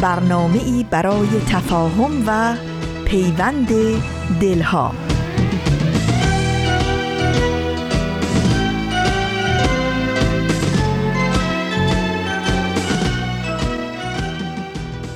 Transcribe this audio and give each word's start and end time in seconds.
برنامه 0.00 0.58
ای 0.64 0.86
برای 0.90 1.28
تفاهم 1.48 2.10
و 2.26 2.54
پیوند 3.04 3.68
دلها. 4.40 4.92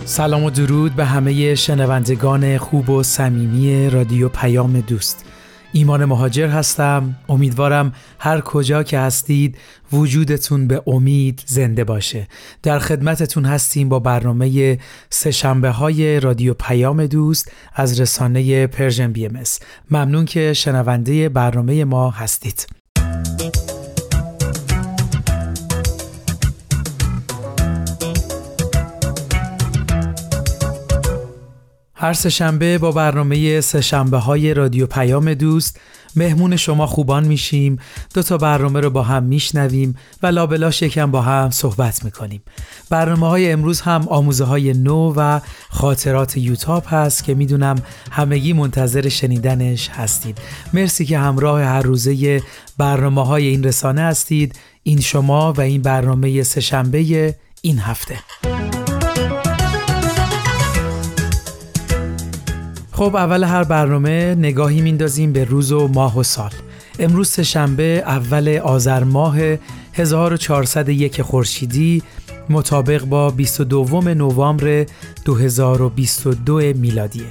سلام 0.04 0.44
و 0.44 0.50
درود 0.50 0.96
به 0.96 1.04
همه 1.04 1.54
شنوندگان 1.54 2.58
خوب 2.58 2.90
و 2.90 3.02
صمیمی 3.02 3.90
رادیو 3.90 4.28
پیام 4.28 4.80
دوست. 4.80 5.31
ایمان 5.72 6.04
مهاجر 6.04 6.48
هستم. 6.48 7.16
امیدوارم 7.28 7.92
هر 8.18 8.40
کجا 8.40 8.82
که 8.82 8.98
هستید 8.98 9.58
وجودتون 9.92 10.66
به 10.66 10.82
امید 10.86 11.42
زنده 11.46 11.84
باشه. 11.84 12.28
در 12.62 12.78
خدمتتون 12.78 13.44
هستیم 13.44 13.88
با 13.88 13.98
برنامه 13.98 14.78
سهشنبه 15.10 15.70
های 15.70 16.20
رادیو 16.20 16.54
پیام 16.54 17.06
دوست 17.06 17.52
از 17.74 18.00
رسانه 18.00 18.66
Persian 18.66 19.12
BM 19.12 19.42
ممنون 19.90 20.24
که 20.24 20.52
شنونده 20.52 21.28
برنامه 21.28 21.84
ما 21.84 22.10
هستید. 22.10 22.81
هر 32.02 32.12
سهشنبه 32.12 32.78
با 32.78 32.92
برنامه 32.92 33.60
سهشنبه 33.60 34.18
های 34.18 34.54
رادیو 34.54 34.86
پیام 34.86 35.34
دوست 35.34 35.80
مهمون 36.16 36.56
شما 36.56 36.86
خوبان 36.86 37.24
میشیم. 37.24 37.78
دو 38.14 38.22
تا 38.22 38.38
برنامه 38.38 38.80
رو 38.80 38.90
با 38.90 39.02
هم 39.02 39.22
میشنویم 39.22 39.96
و 40.22 40.26
لابلاش 40.26 40.82
یکم 40.82 41.10
با 41.10 41.22
هم 41.22 41.50
صحبت 41.50 42.04
می‌کنیم. 42.04 42.42
برنامه 42.90 43.28
های 43.28 43.52
امروز 43.52 43.80
هم 43.80 44.08
آموزه 44.08 44.44
های 44.44 44.72
نو 44.72 45.14
و 45.16 45.40
خاطرات 45.70 46.36
یوتاپ 46.36 46.94
هست 46.94 47.24
که 47.24 47.34
می‌دونم 47.34 47.76
همگی 48.10 48.52
منتظر 48.52 49.08
شنیدنش 49.08 49.88
هستید. 49.88 50.38
مرسی 50.72 51.04
که 51.04 51.18
همراه 51.18 51.62
هر 51.62 51.82
روزه 51.82 52.42
برنامه 52.78 53.26
های 53.26 53.46
این 53.46 53.64
رسانه 53.64 54.00
هستید. 54.00 54.58
این 54.82 55.00
شما 55.00 55.52
و 55.52 55.60
این 55.60 55.82
برنامه 55.82 56.42
سهشنبه 56.42 57.34
این 57.62 57.78
هفته. 57.78 58.18
خب 63.02 63.16
اول 63.16 63.44
هر 63.44 63.64
برنامه 63.64 64.34
نگاهی 64.34 64.80
میندازیم 64.80 65.32
به 65.32 65.44
روز 65.44 65.72
و 65.72 65.88
ماه 65.88 66.18
و 66.18 66.22
سال. 66.22 66.50
امروز 66.98 67.40
شنبه 67.40 68.02
اول 68.06 68.58
آذر 68.58 69.04
ماه 69.04 69.36
1401 69.92 71.22
خورشیدی 71.22 72.02
مطابق 72.50 73.04
با 73.04 73.30
22 73.30 74.00
نوامبر 74.14 74.86
2022 75.24 76.60
میلادیه. 76.60 77.26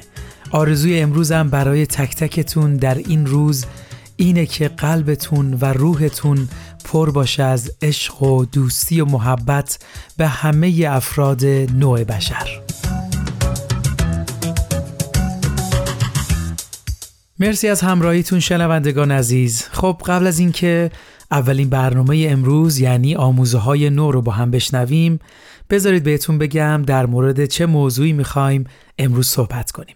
آرزوی 0.52 1.00
امروزم 1.00 1.50
برای 1.50 1.86
تک 1.86 2.16
تکتون 2.16 2.76
در 2.76 2.96
این 2.96 3.26
روز 3.26 3.66
اینه 4.18 4.46
که 4.46 4.68
قلبتون 4.68 5.58
و 5.62 5.66
روحتون 5.66 6.50
پر 6.86 7.12
باشه 7.12 7.44
از 7.44 7.72
عشق 7.82 8.24
و 8.24 8.46
دوستی 8.46 9.02
و 9.02 9.06
محبت 9.06 9.80
به 10.18 10.28
همه 10.28 10.86
افراد 10.90 11.46
نوع 11.46 12.04
بشر. 12.04 12.62
مرسی 17.42 17.68
از 17.68 17.82
همراهیتون 17.82 18.40
شنوندگان 18.40 19.12
عزیز. 19.12 19.68
خب 19.72 20.02
قبل 20.06 20.28
از 20.28 20.40
اینکه 20.40 20.92
اولین 21.32 21.70
برنامه 21.70 22.28
امروز 22.30 22.80
یعنی 22.80 23.16
آموزه 23.16 23.58
های 23.58 23.90
نو 23.90 24.12
رو 24.12 24.22
با 24.22 24.32
هم 24.32 24.52
بشنویم 24.52 25.20
بذارید 25.70 26.04
بهتون 26.04 26.38
بگم 26.38 26.84
در 26.88 27.06
مورد 27.06 27.46
چه 27.46 27.66
موضوعی 27.66 28.14
می‌خوایم 28.14 28.64
امروز 29.00 29.28
صحبت 29.28 29.72
کنیم. 29.72 29.96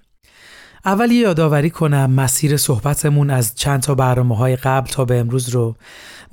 اول 0.86 1.12
یادآوری 1.12 1.70
کنم 1.70 2.12
مسیر 2.12 2.58
صحبتمون 2.58 3.30
از 3.30 3.56
چند 3.56 3.82
تا 3.82 3.96
برنامه 3.96 4.38
های 4.38 4.56
قبل 4.56 4.90
تا 4.90 5.06
به 5.06 5.20
امروز 5.20 5.50
رو 5.50 5.76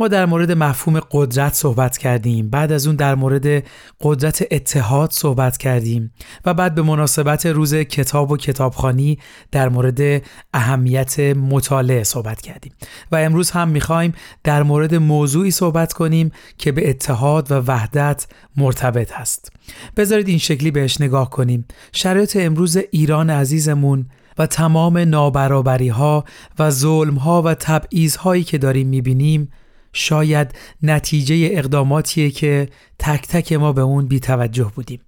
ما 0.02 0.08
در 0.08 0.26
مورد 0.26 0.52
مفهوم 0.52 1.00
قدرت 1.10 1.54
صحبت 1.54 1.98
کردیم. 1.98 2.50
بعد 2.50 2.72
از 2.72 2.86
اون 2.86 2.96
در 2.96 3.14
مورد 3.14 3.64
قدرت 4.00 4.46
اتحاد 4.50 5.10
صحبت 5.10 5.56
کردیم. 5.56 6.12
و 6.44 6.54
بعد 6.54 6.74
به 6.74 6.82
مناسبت 6.82 7.46
روز 7.46 7.74
کتاب 7.74 8.30
و 8.30 8.36
کتابخانی 8.36 9.18
در 9.50 9.68
مورد 9.68 10.22
اهمیت 10.54 11.20
مطالعه 11.20 12.04
صحبت 12.04 12.40
کردیم. 12.40 12.72
و 13.12 13.16
امروز 13.16 13.50
هم 13.50 13.68
می‌خوایم 13.68 14.12
در 14.44 14.62
مورد 14.62 14.94
موضوعی 14.94 15.50
صحبت 15.50 15.92
کنیم 15.92 16.32
که 16.58 16.72
به 16.72 16.90
اتحاد 16.90 17.52
و 17.52 17.54
وحدت 17.54 18.26
مرتبط 18.56 19.12
هست. 19.12 19.52
بذارید 19.96 20.28
این 20.28 20.38
شکلی 20.38 20.70
بهش 20.70 21.00
نگاه 21.00 21.30
کنیم. 21.30 21.64
شرایط 21.92 22.36
امروز 22.40 22.76
ایران 22.90 23.30
عزیزمون 23.30 24.06
و 24.38 24.46
تمام 24.46 24.98
نابرابری 24.98 25.88
ها 25.88 26.24
و 26.58 26.70
ظلم 26.70 27.14
ها 27.14 27.42
و 27.42 27.54
تبعیض 27.54 28.16
هایی 28.16 28.44
که 28.44 28.58
داریم 28.58 28.88
می‌بینیم 28.88 29.52
شاید 29.92 30.54
نتیجه 30.82 31.48
اقداماتیه 31.53 32.30
که 32.30 32.69
تک 32.98 33.26
تک 33.28 33.53
ما 33.53 33.72
به 33.72 33.80
اون 33.80 34.06
بیتوجه 34.06 34.72
بودیم. 34.75 35.00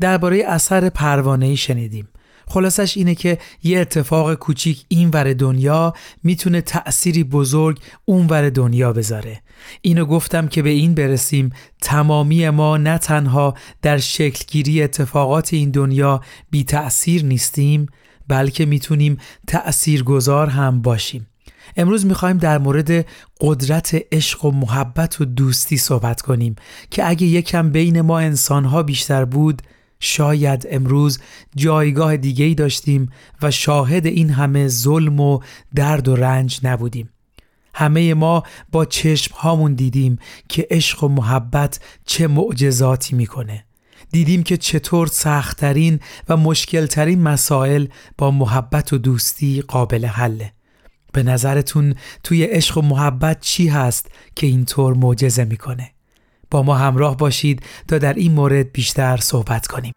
درباره 0.00 0.44
اثر 0.46 0.88
پروانه 0.88 1.54
شنیدیم. 1.54 2.08
خلاصش 2.46 2.96
اینه 2.96 3.14
که 3.14 3.38
یه 3.62 3.78
اتفاق 3.78 4.34
کوچیک 4.34 4.84
این 4.88 5.10
ور 5.10 5.32
دنیا 5.32 5.92
می‌تونه 6.22 6.60
تأثیری 6.60 7.24
بزرگ 7.24 7.78
اون 8.04 8.26
ور 8.26 8.50
دنیا 8.50 8.92
بذاره. 8.92 9.42
اینو 9.82 10.04
گفتم 10.04 10.48
که 10.48 10.62
به 10.62 10.70
این 10.70 10.94
برسیم 10.94 11.50
تمامی 11.82 12.50
ما 12.50 12.76
نه 12.76 12.98
تنها 12.98 13.54
در 13.82 13.98
شکلگیری 13.98 14.82
اتفاقات 14.82 15.54
این 15.54 15.70
دنیا 15.70 16.20
بی 16.50 16.64
تأثیر 16.64 17.24
نیستیم 17.24 17.86
بلکه 18.28 18.66
می‌تونیم 18.66 19.16
تأثیر 19.46 20.02
گذار 20.02 20.48
هم 20.48 20.82
باشیم. 20.82 21.26
امروز 21.76 22.06
می‌خوایم 22.06 22.38
در 22.38 22.58
مورد 22.58 23.06
قدرت 23.40 23.96
عشق 24.12 24.44
و 24.44 24.50
محبت 24.50 25.20
و 25.20 25.24
دوستی 25.24 25.76
صحبت 25.76 26.22
کنیم 26.22 26.56
که 26.90 27.08
اگه 27.08 27.26
یکم 27.26 27.70
بین 27.70 28.00
ما 28.00 28.18
انسانها 28.18 28.82
بیشتر 28.82 29.24
بود 29.24 29.62
شاید 30.00 30.66
امروز 30.70 31.18
جایگاه 31.56 32.16
دیگه 32.16 32.54
داشتیم 32.54 33.10
و 33.42 33.50
شاهد 33.50 34.06
این 34.06 34.30
همه 34.30 34.68
ظلم 34.68 35.20
و 35.20 35.40
درد 35.74 36.08
و 36.08 36.16
رنج 36.16 36.60
نبودیم. 36.62 37.08
همه 37.74 38.14
ما 38.14 38.42
با 38.72 38.84
چشم 38.84 39.34
هامون 39.34 39.74
دیدیم 39.74 40.18
که 40.48 40.66
عشق 40.70 41.04
و 41.04 41.08
محبت 41.08 41.80
چه 42.06 42.26
معجزاتی 42.26 43.16
می‌کنه. 43.16 43.64
دیدیم 44.10 44.42
که 44.42 44.56
چطور 44.56 45.06
سختترین 45.06 46.00
و 46.28 46.36
مشکلترین 46.36 47.22
مسائل 47.22 47.86
با 48.18 48.30
محبت 48.30 48.92
و 48.92 48.98
دوستی 48.98 49.62
قابل 49.62 50.04
حله. 50.04 50.52
به 51.12 51.22
نظرتون 51.22 51.94
توی 52.22 52.44
عشق 52.44 52.78
و 52.78 52.82
محبت 52.82 53.40
چی 53.40 53.68
هست 53.68 54.10
که 54.36 54.46
اینطور 54.46 54.94
معجزه 54.94 55.44
می‌کنه؟ 55.44 55.90
با 56.50 56.62
ما 56.62 56.74
همراه 56.74 57.16
باشید 57.16 57.62
تا 57.88 57.98
در 57.98 58.14
این 58.14 58.32
مورد 58.32 58.72
بیشتر 58.72 59.16
صحبت 59.16 59.66
کنیم. 59.66 59.92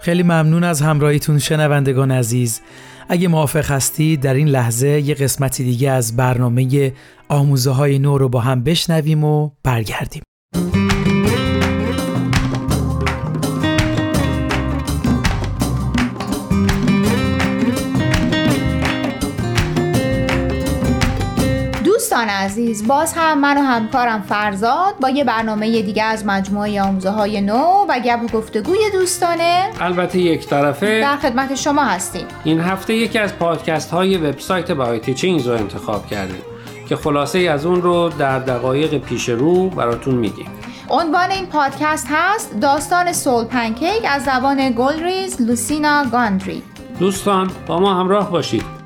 خیلی 0.00 0.22
ممنون 0.22 0.64
از 0.64 0.80
همراهیتون 0.80 1.38
شنوندگان 1.38 2.10
عزیز 2.10 2.60
اگه 3.08 3.28
موافق 3.28 3.70
هستید 3.70 4.20
در 4.20 4.34
این 4.34 4.48
لحظه 4.48 4.88
یه 4.88 5.14
قسمتی 5.14 5.64
دیگه 5.64 5.90
از 5.90 6.16
برنامه 6.16 6.92
آموزه 7.28 7.70
های 7.70 7.98
نو 7.98 8.18
رو 8.18 8.28
با 8.28 8.40
هم 8.40 8.62
بشنویم 8.62 9.24
و 9.24 9.50
برگردیم 9.62 10.22
عزیز. 22.44 22.86
باز 22.86 23.12
هم 23.16 23.40
من 23.40 23.58
و 23.58 23.60
همکارم 23.60 24.22
فرزاد 24.22 24.94
با 25.00 25.08
یه 25.08 25.24
برنامه 25.24 25.82
دیگه 25.82 26.02
از 26.02 26.26
مجموعه 26.26 26.82
آموزه 26.82 27.10
های 27.10 27.40
نو 27.40 27.86
و 27.88 28.00
گپ 28.04 28.22
و 28.22 28.38
گفتگوی 28.38 28.78
دوستانه. 28.92 29.70
البته 29.80 30.18
یک 30.18 30.46
طرفه. 30.46 31.00
در 31.00 31.16
خدمت 31.16 31.54
شما 31.54 31.84
هستیم. 31.84 32.26
این 32.44 32.60
هفته 32.60 32.94
یکی 32.94 33.18
از 33.18 33.38
پادکست 33.38 33.90
های 33.90 34.16
وبسایت 34.16 34.72
بهای 34.72 34.98
تیچینگز 34.98 35.46
رو 35.46 35.54
انتخاب 35.54 36.06
کردیم 36.06 36.42
که 36.88 36.96
خلاصه 36.96 37.38
از 37.38 37.66
اون 37.66 37.82
رو 37.82 38.08
در 38.08 38.38
دقایق 38.38 38.98
پیش 38.98 39.28
رو 39.28 39.68
براتون 39.68 40.14
میگیم. 40.14 40.46
عنوان 40.88 41.30
این 41.30 41.46
پادکست 41.46 42.06
هست 42.10 42.60
داستان 42.60 43.12
سول 43.12 43.44
پنکیک 43.44 44.00
از 44.08 44.24
زبان 44.24 44.70
گلریز 44.70 45.42
لوسینا 45.42 46.04
گاندری. 46.12 46.62
دوستان 46.98 47.50
با 47.66 47.80
ما 47.80 48.00
همراه 48.00 48.30
باشید. 48.30 48.83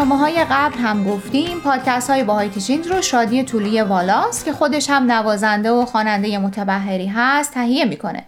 برنامه 0.00 0.18
های 0.18 0.44
قبل 0.50 0.78
هم 0.78 1.04
گفتیم 1.04 1.60
پادکست 1.60 2.10
های 2.10 2.24
باهای 2.24 2.48
تیچینگ 2.48 2.88
رو 2.88 3.02
شادی 3.02 3.42
طولی 3.42 3.80
والاس 3.80 4.44
که 4.44 4.52
خودش 4.52 4.90
هم 4.90 5.12
نوازنده 5.12 5.70
و 5.70 5.84
خواننده 5.84 6.38
متبهری 6.38 7.06
هست 7.06 7.54
تهیه 7.54 7.84
می‌کنه. 7.84 8.24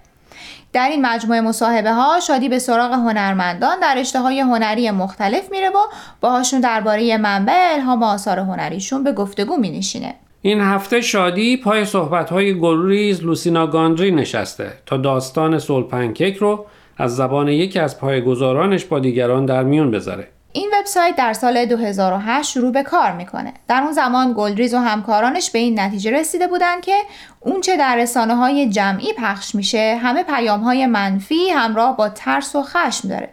در 0.73 0.89
این 0.89 1.07
مجموعه 1.07 1.41
مصاحبه 1.41 1.93
ها 1.93 2.21
شادی 2.21 2.49
به 2.49 2.59
سراغ 2.59 2.93
هنرمندان 2.93 3.81
در 3.81 3.95
رشته 3.95 4.21
های 4.21 4.41
هنری 4.41 4.91
مختلف 4.91 5.51
میره 5.51 5.69
و 5.69 5.79
باهاشون 6.21 6.61
درباره 6.61 7.17
منبع 7.17 7.73
الهام 7.73 8.03
آثار 8.03 8.39
هنریشون 8.39 9.05
به 9.05 9.13
گفتگو 9.13 9.57
مینشینه. 9.57 10.15
این 10.43 10.61
هفته 10.61 11.01
شادی 11.01 11.57
پای 11.57 11.85
صحبت 11.85 12.31
های 12.31 12.59
گلریز 12.59 13.23
لوسینا 13.23 13.67
گاندری 13.67 14.11
نشسته 14.11 14.73
تا 14.87 14.97
داستان 14.97 15.59
سول 15.59 15.83
پنکیک 15.83 16.37
رو 16.37 16.67
از 16.99 17.17
زبان 17.17 17.49
یکی 17.49 17.79
از 17.79 17.99
پایگزارانش 17.99 18.85
با 18.85 18.99
دیگران 18.99 19.47
در 19.47 19.63
میون 19.63 19.91
بذاره. 19.91 20.29
این 20.53 20.71
وبسایت 20.79 21.17
در 21.17 21.33
سال 21.33 21.67
2008 21.67 22.51
شروع 22.51 22.73
به 22.73 22.83
کار 22.83 23.13
می‌کنه. 23.13 23.53
در 23.69 23.83
اون 23.83 23.93
زمان 23.93 24.35
گلدریز 24.37 24.75
و 24.75 24.79
همکارانش 24.79 25.51
به 25.51 25.59
این 25.59 25.81
نتیجه 25.81 26.11
رسیده 26.11 26.47
بودن 26.47 26.81
که 26.81 26.97
اونچه 27.41 27.77
در 27.77 27.97
رسانه 27.97 28.35
های 28.35 28.69
جمعی 28.69 29.13
پخش 29.19 29.55
میشه 29.55 29.99
همه 30.03 30.23
پیام 30.23 30.61
های 30.61 30.87
منفی 30.87 31.51
همراه 31.51 31.97
با 31.97 32.09
ترس 32.09 32.57
و 32.57 32.63
خشم 32.63 33.09
داره 33.09 33.29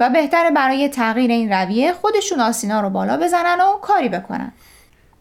و 0.00 0.10
بهتره 0.10 0.50
برای 0.50 0.88
تغییر 0.88 1.30
این 1.30 1.52
رویه 1.52 1.92
خودشون 1.92 2.40
آسینا 2.40 2.80
رو 2.80 2.90
بالا 2.90 3.16
بزنن 3.16 3.60
و 3.60 3.78
کاری 3.82 4.08
بکنن. 4.08 4.52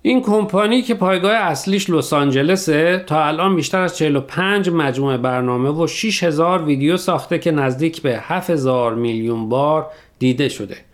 این 0.01 0.21
کمپانی 0.21 0.81
که 0.81 0.93
پایگاه 0.93 1.33
اصلیش 1.33 1.89
لس 1.89 2.13
آنجلسه 2.13 3.03
تا 3.07 3.25
الان 3.25 3.55
بیشتر 3.55 3.81
از 3.81 3.97
45 3.97 4.69
مجموعه 4.69 5.17
برنامه 5.17 5.69
و 5.69 5.87
6000 5.87 6.63
ویدیو 6.63 6.97
ساخته 6.97 7.39
که 7.39 7.51
نزدیک 7.51 8.01
به 8.01 8.19
7000 8.19 8.95
میلیون 8.95 9.49
بار 9.49 9.91
دیده 10.19 10.49
شده. 10.49 10.88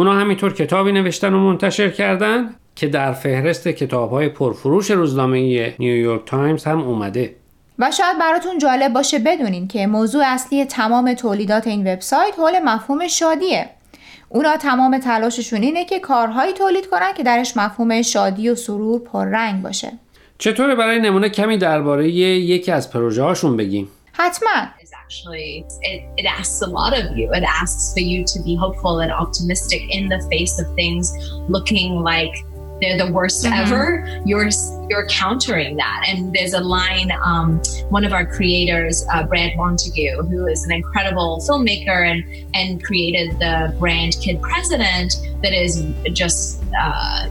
اونا 0.00 0.12
همینطور 0.12 0.52
کتابی 0.52 0.92
نوشتن 0.92 1.34
و 1.34 1.38
منتشر 1.38 1.90
کردن 1.90 2.54
که 2.74 2.88
در 2.88 3.12
فهرست 3.12 3.68
کتاب 3.68 4.10
های 4.10 4.28
پرفروش 4.28 4.90
روزنامه 4.90 5.74
نیویورک 5.78 6.24
تایمز 6.26 6.64
هم 6.64 6.80
اومده. 6.80 7.36
و 7.78 7.90
شاید 7.90 8.18
براتون 8.18 8.58
جالب 8.58 8.92
باشه 8.92 9.18
بدونین 9.18 9.68
که 9.68 9.86
موضوع 9.86 10.22
اصلی 10.26 10.64
تمام 10.64 11.14
تولیدات 11.14 11.66
این 11.66 11.92
وبسایت 11.92 12.34
حول 12.38 12.58
مفهوم 12.64 13.08
شادیه. 13.08 13.70
اونا 14.28 14.56
تمام 14.56 14.98
تلاششون 14.98 15.62
اینه 15.62 15.84
که 15.84 15.98
کارهایی 15.98 16.52
تولید 16.52 16.86
کنن 16.86 17.12
که 17.16 17.22
درش 17.22 17.56
مفهوم 17.56 18.02
شادی 18.02 18.48
و 18.48 18.54
سرور 18.54 19.00
پررنگ 19.00 19.62
باشه. 19.62 19.92
چطور 20.38 20.74
برای 20.74 21.00
نمونه 21.00 21.28
کمی 21.28 21.58
درباره 21.58 22.08
یکی 22.08 22.72
از 22.72 22.92
پروژه 22.92 23.22
هاشون 23.22 23.56
بگیم؟ 23.56 23.88
حتما. 24.12 24.66
Actually 25.10 25.66
it, 25.82 26.04
it 26.18 26.24
asks 26.24 26.62
a 26.62 26.66
lot 26.66 26.96
of 26.96 27.18
you. 27.18 27.32
It 27.32 27.42
asks 27.42 27.92
for 27.92 27.98
you 27.98 28.24
to 28.26 28.40
be 28.40 28.54
hopeful 28.54 29.00
and 29.00 29.10
optimistic 29.10 29.82
in 29.90 30.08
the 30.08 30.20
face 30.30 30.60
of 30.60 30.72
things 30.76 31.12
looking 31.48 31.96
like 31.96 32.32
they're 32.80 32.96
the 32.96 33.12
worst 33.12 33.44
mm-hmm. 33.44 33.52
ever. 33.52 34.22
You're 34.24 34.48
you're 34.88 35.06
countering 35.08 35.76
that. 35.78 36.04
And 36.06 36.32
there's 36.32 36.54
a 36.54 36.60
line 36.60 37.10
um, 37.24 37.60
one 37.88 38.04
of 38.04 38.12
our 38.12 38.24
creators 38.24 39.04
uh, 39.12 39.24
brad 39.24 39.56
montague 39.56 40.22
who 40.22 40.46
is 40.46 40.64
an 40.64 40.70
incredible 40.70 41.40
filmmaker 41.40 42.08
and 42.08 42.22
and 42.54 42.82
created 42.82 43.36
the 43.40 43.74
brand 43.80 44.16
kid 44.20 44.40
president 44.40 45.16
that 45.42 45.52
is 45.52 45.82
just 46.12 46.62
uh, 46.80 47.28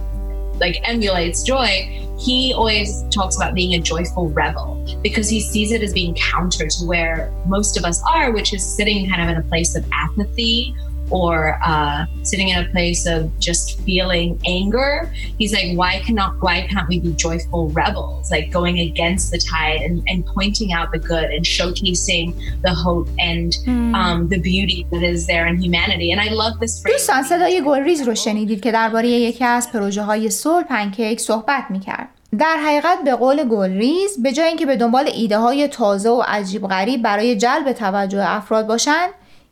like 0.59 0.81
emulates 0.83 1.43
joy 1.43 2.08
he 2.19 2.53
always 2.53 3.03
talks 3.09 3.37
about 3.37 3.53
being 3.53 3.75
a 3.75 3.79
joyful 3.79 4.29
rebel 4.29 4.75
because 5.01 5.29
he 5.29 5.39
sees 5.39 5.71
it 5.71 5.81
as 5.81 5.93
being 5.93 6.13
counter 6.15 6.67
to 6.67 6.85
where 6.85 7.31
most 7.45 7.77
of 7.77 7.85
us 7.85 8.01
are, 8.11 8.31
which 8.31 8.53
is 8.53 8.63
sitting 8.63 9.09
kind 9.09 9.21
of 9.21 9.29
in 9.29 9.37
a 9.37 9.47
place 9.47 9.75
of 9.75 9.85
apathy 9.93 10.75
or 11.10 11.58
uh, 11.64 12.06
sitting 12.22 12.48
in 12.48 12.64
a 12.64 12.68
place 12.70 13.06
of 13.06 13.20
just 13.38 13.80
feeling 13.82 14.40
anger. 14.46 15.12
He's 15.38 15.52
like, 15.52 15.76
why 15.76 16.00
cannot 16.00 16.40
why 16.40 16.66
can't 16.70 16.88
we 16.88 17.00
be 17.00 17.12
joyful 17.12 17.68
rebels? 17.70 18.30
Like 18.30 18.50
going 18.50 18.78
against 18.80 19.30
the 19.30 19.38
tide 19.38 19.80
and, 19.82 20.02
and 20.08 20.24
pointing 20.26 20.72
out 20.72 20.92
the 20.92 20.98
good 20.98 21.28
and 21.30 21.44
showcasing 21.44 22.34
the 22.62 22.74
hope 22.74 23.08
and 23.18 23.52
mm. 23.66 23.94
um, 23.94 24.28
the 24.28 24.40
beauty 24.40 24.86
that 24.90 25.02
is 25.02 25.26
there 25.26 25.46
in 25.46 25.56
humanity. 25.60 26.10
And 26.12 26.20
I 26.20 26.28
love 26.42 26.58
this 26.60 26.82
phrase. 26.82 26.92
دوستان 26.92 27.22
صدای 27.22 27.62
گلریز 27.66 28.08
رو 28.08 28.14
شنیدید 28.14 28.60
که 28.62 28.72
درباره 28.72 29.08
یکی 29.08 29.44
از 29.44 29.72
پروژه 29.72 30.02
های 30.02 30.30
سول 30.30 30.62
پنکیک 30.62 31.20
صحبت 31.20 31.64
میکرد. 31.70 32.08
در 32.38 32.56
حقیقت 32.66 32.98
به 33.04 33.14
قول 33.14 33.44
گلریز 33.48 34.22
به 34.22 34.32
جای 34.32 34.48
اینکه 34.48 34.66
به 34.66 34.76
دنبال 34.76 35.10
ایده 35.14 35.38
های 35.38 35.68
تازه 35.68 36.08
و 36.08 36.22
عجیب 36.26 36.66
غریب 36.66 37.02
برای 37.02 37.36
جلب 37.36 37.72
توجه 37.72 38.24
افراد 38.26 38.66
باشن 38.66 39.06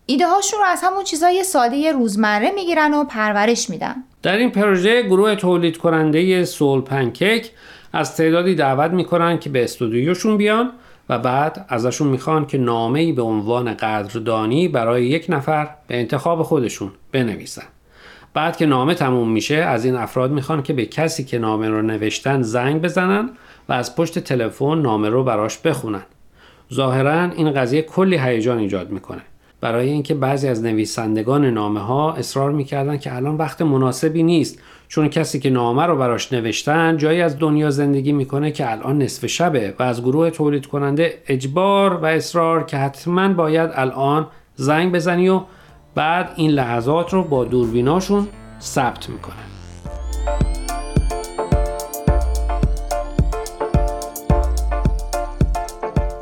ایده 0.09 0.27
هاشون 0.27 0.59
رو 0.59 0.65
از 0.65 0.81
همون 0.83 1.03
چیزای 1.03 1.43
ساده 1.43 1.91
روزمره 1.91 2.51
می‌گیرن 2.51 2.93
و 2.93 3.03
پرورش 3.03 3.69
میدن. 3.69 3.95
در 4.23 4.37
این 4.37 4.51
پروژه 4.51 5.01
گروه 5.01 5.35
تولید 5.35 5.77
کننده 5.77 6.45
سول 6.45 6.81
پنکیک 6.81 7.51
از 7.93 8.15
تعدادی 8.15 8.55
دعوت 8.55 8.91
می‌کنن 8.91 9.39
که 9.39 9.49
به 9.49 9.63
استودیوشون 9.63 10.37
بیان 10.37 10.71
و 11.09 11.19
بعد 11.19 11.65
ازشون 11.69 12.07
می‌خوان 12.07 12.45
که 12.45 12.57
نامه 12.57 12.99
ای 12.99 13.11
به 13.11 13.21
عنوان 13.21 13.73
قدردانی 13.73 14.67
برای 14.67 15.05
یک 15.05 15.25
نفر 15.29 15.69
به 15.87 15.99
انتخاب 15.99 16.43
خودشون 16.43 16.91
بنویسن. 17.11 17.65
بعد 18.33 18.57
که 18.57 18.65
نامه 18.65 18.95
تموم 18.95 19.29
میشه 19.29 19.55
از 19.55 19.85
این 19.85 19.95
افراد 19.95 20.31
می‌خوان 20.31 20.63
که 20.63 20.73
به 20.73 20.85
کسی 20.85 21.23
که 21.23 21.37
نامه 21.39 21.69
رو 21.69 21.81
نوشتن 21.81 22.41
زنگ 22.41 22.81
بزنن 22.81 23.29
و 23.69 23.73
از 23.73 23.95
پشت 23.95 24.19
تلفن 24.19 24.81
نامه 24.81 25.09
رو 25.09 25.23
براش 25.23 25.57
بخونن. 25.57 26.03
ظاهرا 26.73 27.23
این 27.23 27.51
قضیه 27.51 27.81
کلی 27.81 28.17
هیجان 28.17 28.57
ایجاد 28.57 28.89
می‌کنه. 28.89 29.21
برای 29.61 29.89
اینکه 29.89 30.13
بعضی 30.13 30.47
از 30.47 30.63
نویسندگان 30.63 31.45
نامه 31.45 31.79
ها 31.79 32.13
اصرار 32.13 32.51
می‌کردن 32.51 32.97
که 32.97 33.15
الان 33.15 33.35
وقت 33.35 33.61
مناسبی 33.61 34.23
نیست. 34.23 34.59
چون 34.87 35.07
کسی 35.07 35.39
که 35.39 35.49
نامه 35.49 35.83
رو 35.83 35.97
براش 35.97 36.33
نوشتن 36.33 36.97
جایی 36.97 37.21
از 37.21 37.39
دنیا 37.39 37.69
زندگی 37.69 38.11
می‌کنه 38.11 38.51
که 38.51 38.71
الان 38.71 39.01
نصف 39.01 39.25
شبه 39.25 39.73
و 39.79 39.83
از 39.83 40.01
گروه 40.01 40.29
تولید 40.29 40.65
کننده 40.65 41.13
اجبار 41.27 41.93
و 41.93 42.05
اصرار 42.05 42.63
که 42.63 42.77
حتما 42.77 43.33
باید 43.33 43.69
الان 43.73 44.27
زنگ 44.55 44.91
بزنی 44.91 45.29
و 45.29 45.41
بعد 45.95 46.33
این 46.35 46.51
لحظات 46.51 47.13
رو 47.13 47.23
با 47.23 47.45
دوربیناشون 47.45 48.27
ثبت 48.61 49.09
می‌کنن. 49.09 49.56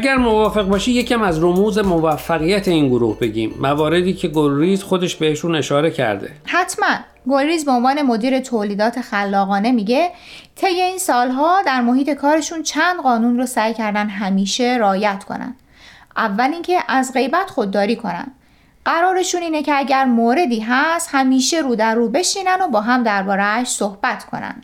اگر 0.00 0.16
موافق 0.16 0.62
باشی 0.62 0.92
یکم 0.92 1.22
از 1.22 1.38
رموز 1.38 1.78
موفقیت 1.78 2.68
این 2.68 2.88
گروه 2.88 3.18
بگیم. 3.18 3.54
مواردی 3.60 4.14
که 4.14 4.28
گلریز 4.28 4.82
خودش 4.82 5.16
بهشون 5.16 5.54
اشاره 5.54 5.90
کرده. 5.90 6.30
حتما. 6.44 6.86
گلریز 7.28 7.64
به 7.64 7.70
عنوان 7.70 8.02
مدیر 8.02 8.40
تولیدات 8.40 9.00
خلاقانه 9.00 9.72
میگه 9.72 10.10
طی 10.56 10.66
این 10.66 10.98
سالها 10.98 11.62
در 11.66 11.80
محیط 11.80 12.10
کارشون 12.10 12.62
چند 12.62 13.00
قانون 13.00 13.38
رو 13.38 13.46
سعی 13.46 13.74
کردن 13.74 14.08
همیشه 14.08 14.76
رایت 14.80 15.24
کنن. 15.24 15.56
اول 16.16 16.50
اینکه 16.52 16.78
از 16.88 17.12
غیبت 17.14 17.50
خودداری 17.50 17.96
کنن. 17.96 18.26
قرارشون 18.84 19.42
اینه 19.42 19.62
که 19.62 19.78
اگر 19.78 20.04
موردی 20.04 20.60
هست 20.60 21.08
همیشه 21.12 21.58
رو 21.58 21.76
در 21.76 21.94
رو 21.94 22.08
بشینن 22.08 22.58
و 22.60 22.68
با 22.68 22.80
هم 22.80 23.02
دربارهش 23.02 23.68
صحبت 23.68 24.24
کنن. 24.24 24.62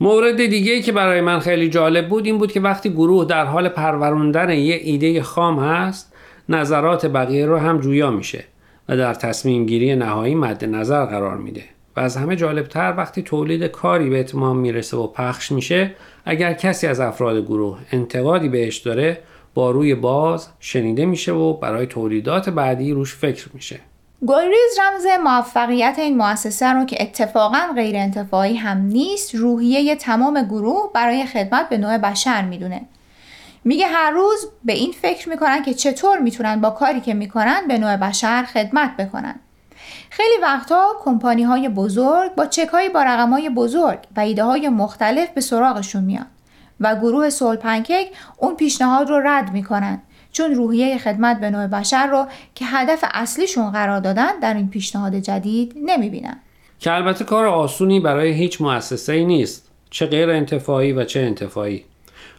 مورد 0.00 0.46
دیگه 0.46 0.82
که 0.82 0.92
برای 0.92 1.20
من 1.20 1.38
خیلی 1.38 1.68
جالب 1.68 2.08
بود 2.08 2.26
این 2.26 2.38
بود 2.38 2.52
که 2.52 2.60
وقتی 2.60 2.90
گروه 2.90 3.24
در 3.24 3.44
حال 3.44 3.68
پروروندن 3.68 4.50
یه 4.50 4.74
ایده 4.82 5.22
خام 5.22 5.58
هست 5.58 6.14
نظرات 6.48 7.06
بقیه 7.06 7.46
رو 7.46 7.56
هم 7.56 7.80
جویا 7.80 8.10
میشه 8.10 8.44
و 8.88 8.96
در 8.96 9.14
تصمیم 9.14 9.66
گیری 9.66 9.96
نهایی 9.96 10.34
مد 10.34 10.64
نظر 10.64 11.04
قرار 11.04 11.36
میده. 11.36 11.62
و 11.96 12.00
از 12.00 12.16
همه 12.16 12.36
جالبتر 12.36 12.94
وقتی 12.96 13.22
تولید 13.22 13.64
کاری 13.64 14.10
به 14.10 14.20
اتمام 14.20 14.58
می‌رسه 14.58 14.96
و 14.96 15.06
پخش 15.06 15.52
میشه 15.52 15.94
اگر 16.24 16.52
کسی 16.52 16.86
از 16.86 17.00
افراد 17.00 17.44
گروه 17.44 17.78
انتقادی 17.92 18.48
بهش 18.48 18.76
داره 18.76 19.18
با 19.54 19.70
روی 19.70 19.94
باز 19.94 20.48
شنیده 20.60 21.06
میشه 21.06 21.32
و 21.32 21.52
برای 21.52 21.86
تولیدات 21.86 22.50
بعدی 22.50 22.92
روش 22.92 23.14
فکر 23.14 23.48
میشه. 23.54 23.80
گلریز 24.26 24.78
رمز 24.80 25.06
موفقیت 25.24 25.94
این 25.98 26.16
مؤسسه 26.16 26.72
رو 26.72 26.84
که 26.84 27.02
اتفاقا 27.02 27.60
غیر 27.74 27.96
انتفاعی 27.96 28.56
هم 28.56 28.78
نیست 28.78 29.34
روحیه 29.34 29.96
تمام 29.96 30.42
گروه 30.42 30.90
برای 30.94 31.26
خدمت 31.26 31.68
به 31.68 31.78
نوع 31.78 31.98
بشر 31.98 32.42
می‌دونه. 32.42 32.80
میگه 33.64 33.86
هر 33.86 34.10
روز 34.10 34.46
به 34.64 34.72
این 34.72 34.92
فکر 34.92 35.28
می‌کنن 35.28 35.62
که 35.62 35.74
چطور 35.74 36.18
می‌تونن 36.18 36.60
با 36.60 36.70
کاری 36.70 37.00
که 37.00 37.14
می‌کنن 37.14 37.68
به 37.68 37.78
نوع 37.78 37.96
بشر 37.96 38.42
خدمت 38.42 38.96
بکنن. 38.96 39.34
خیلی 40.10 40.42
وقتها 40.42 40.94
کمپانی 41.00 41.42
های 41.42 41.68
بزرگ 41.68 42.34
با 42.34 42.46
چک 42.46 42.68
های 42.68 42.88
با 42.88 43.02
رقم 43.02 43.30
های 43.30 43.50
بزرگ 43.50 43.98
و 44.16 44.20
ایده 44.20 44.44
های 44.44 44.68
مختلف 44.68 45.28
به 45.28 45.40
سراغشون 45.40 46.04
میان 46.04 46.26
و 46.80 46.96
گروه 46.96 47.30
سول 47.30 47.56
پنکیک 47.56 48.08
اون 48.36 48.56
پیشنهاد 48.56 49.08
رو 49.10 49.20
رد 49.24 49.52
می‌کنن. 49.52 50.02
چون 50.32 50.54
روحیه 50.54 50.98
خدمت 50.98 51.40
به 51.40 51.50
نوع 51.50 51.66
بشر 51.66 52.06
رو 52.06 52.26
که 52.54 52.64
هدف 52.64 53.04
اصلیشون 53.14 53.70
قرار 53.70 54.00
دادن 54.00 54.38
در 54.42 54.54
این 54.54 54.70
پیشنهاد 54.70 55.14
جدید 55.14 55.72
نمی‌بینن. 55.84 56.36
که 56.78 56.92
البته 56.92 57.24
کار 57.24 57.46
آسونی 57.46 58.00
برای 58.00 58.32
هیچ 58.32 58.60
مؤسسه 58.60 59.12
ای 59.12 59.24
نیست. 59.24 59.70
چه 59.90 60.06
غیر 60.06 60.30
انتفاعی 60.30 60.92
و 60.92 61.04
چه 61.04 61.20
انتفاعی. 61.20 61.84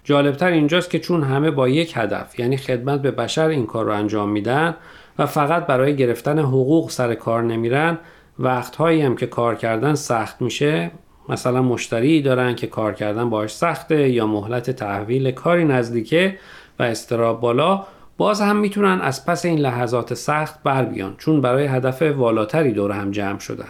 جالبتر 0.03 0.51
اینجاست 0.51 0.89
که 0.89 1.00
چون 1.00 1.24
همه 1.24 1.51
با 1.51 1.69
یک 1.69 1.93
هدف 1.96 2.39
یعنی 2.39 2.58
خدمت 2.58 3.01
به 3.01 3.12
بشر 3.12 3.48
این 3.48 3.65
کار 3.65 3.86
رو 3.86 3.91
انجام 3.91 4.29
میدن 4.29 4.75
و 5.19 5.25
فقط 5.25 5.65
برای 5.65 5.96
گرفتن 5.96 6.39
حقوق 6.39 6.89
سر 6.89 7.15
کار 7.15 7.43
نمیرن 7.43 7.98
وقتهایی 8.39 9.01
هم 9.01 9.15
که 9.15 9.27
کار 9.27 9.55
کردن 9.55 9.96
سخت 9.96 10.41
میشه. 10.41 10.91
مثلا 11.29 11.62
مشتری 11.62 12.22
دارن 12.22 12.55
که 12.55 12.67
کار 12.67 12.93
کردن 12.93 13.29
باش 13.29 13.55
سخته 13.55 14.10
یا 14.10 14.27
مهلت 14.27 14.72
تحویل 14.72 15.31
کاری 15.31 15.65
نزدیکه. 15.65 16.38
و 16.79 16.83
استراب 16.83 17.41
بالا 17.41 17.86
باز 18.17 18.41
هم 18.41 18.55
می‌تونن 18.55 19.01
از 19.01 19.25
پس 19.25 19.45
این 19.45 19.59
لحظات 19.59 20.13
سخت 20.13 20.63
بر 20.63 20.86
بیان 20.86 21.15
چون 21.17 21.41
برای 21.41 21.65
هدف 21.65 22.01
والاتری 22.01 22.71
دور 22.71 22.91
هم 22.91 23.12
جمع 23.12 23.39
شدن 23.39 23.67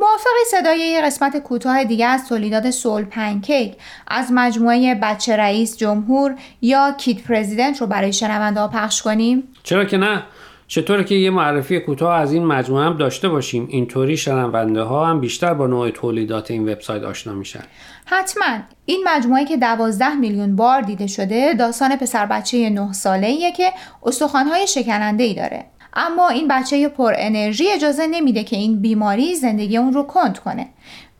موافقی 0.00 0.44
صدای 0.50 0.78
یه 0.78 1.02
قسمت 1.02 1.36
کوتاه 1.36 1.84
دیگه 1.84 2.06
از 2.06 2.28
تولیدات 2.28 2.70
سول 2.70 3.04
پنکیک 3.04 3.76
از 4.08 4.28
مجموعه 4.32 4.94
بچه 4.94 5.36
رئیس 5.36 5.76
جمهور 5.76 6.34
یا 6.62 6.94
کیت 6.98 7.22
پرزیدنت 7.22 7.80
رو 7.80 7.86
برای 7.86 8.12
شنونده 8.12 8.60
ها 8.60 8.68
پخش 8.68 9.02
کنیم؟ 9.02 9.42
چرا 9.62 9.84
که 9.84 9.96
نه؟ 9.96 10.22
چطور 10.68 11.02
که 11.02 11.14
یه 11.14 11.30
معرفی 11.30 11.80
کوتاه 11.80 12.14
از 12.14 12.32
این 12.32 12.44
مجموعه 12.44 12.84
هم 12.84 12.96
داشته 12.96 13.28
باشیم؟ 13.28 13.66
اینطوری 13.70 14.16
شنونده 14.16 14.82
ها 14.82 15.06
هم 15.06 15.20
بیشتر 15.20 15.54
با 15.54 15.66
نوع 15.66 15.90
تولیدات 15.90 16.50
این 16.50 16.68
وبسایت 16.68 17.02
آشنا 17.02 17.32
میشن. 17.32 17.62
حتما. 18.04 18.58
این 18.86 19.04
مجموعه 19.06 19.44
که 19.44 19.56
دوازده 19.56 20.14
میلیون 20.14 20.56
بار 20.56 20.80
دیده 20.80 21.06
شده 21.06 21.54
داستان 21.54 21.96
پسر 21.96 22.26
بچه 22.26 22.70
9 22.70 22.92
ساله 22.92 23.52
که 23.52 23.72
استخوانهای 24.02 24.66
شکننده 24.66 25.24
ای 25.24 25.34
داره. 25.34 25.64
اما 25.94 26.28
این 26.28 26.48
بچه 26.48 26.88
پر 26.88 27.14
انرژی 27.16 27.64
اجازه 27.72 28.06
نمیده 28.06 28.44
که 28.44 28.56
این 28.56 28.80
بیماری 28.80 29.34
زندگی 29.34 29.76
اون 29.76 29.92
رو 29.92 30.02
کند 30.02 30.38
کنه. 30.38 30.68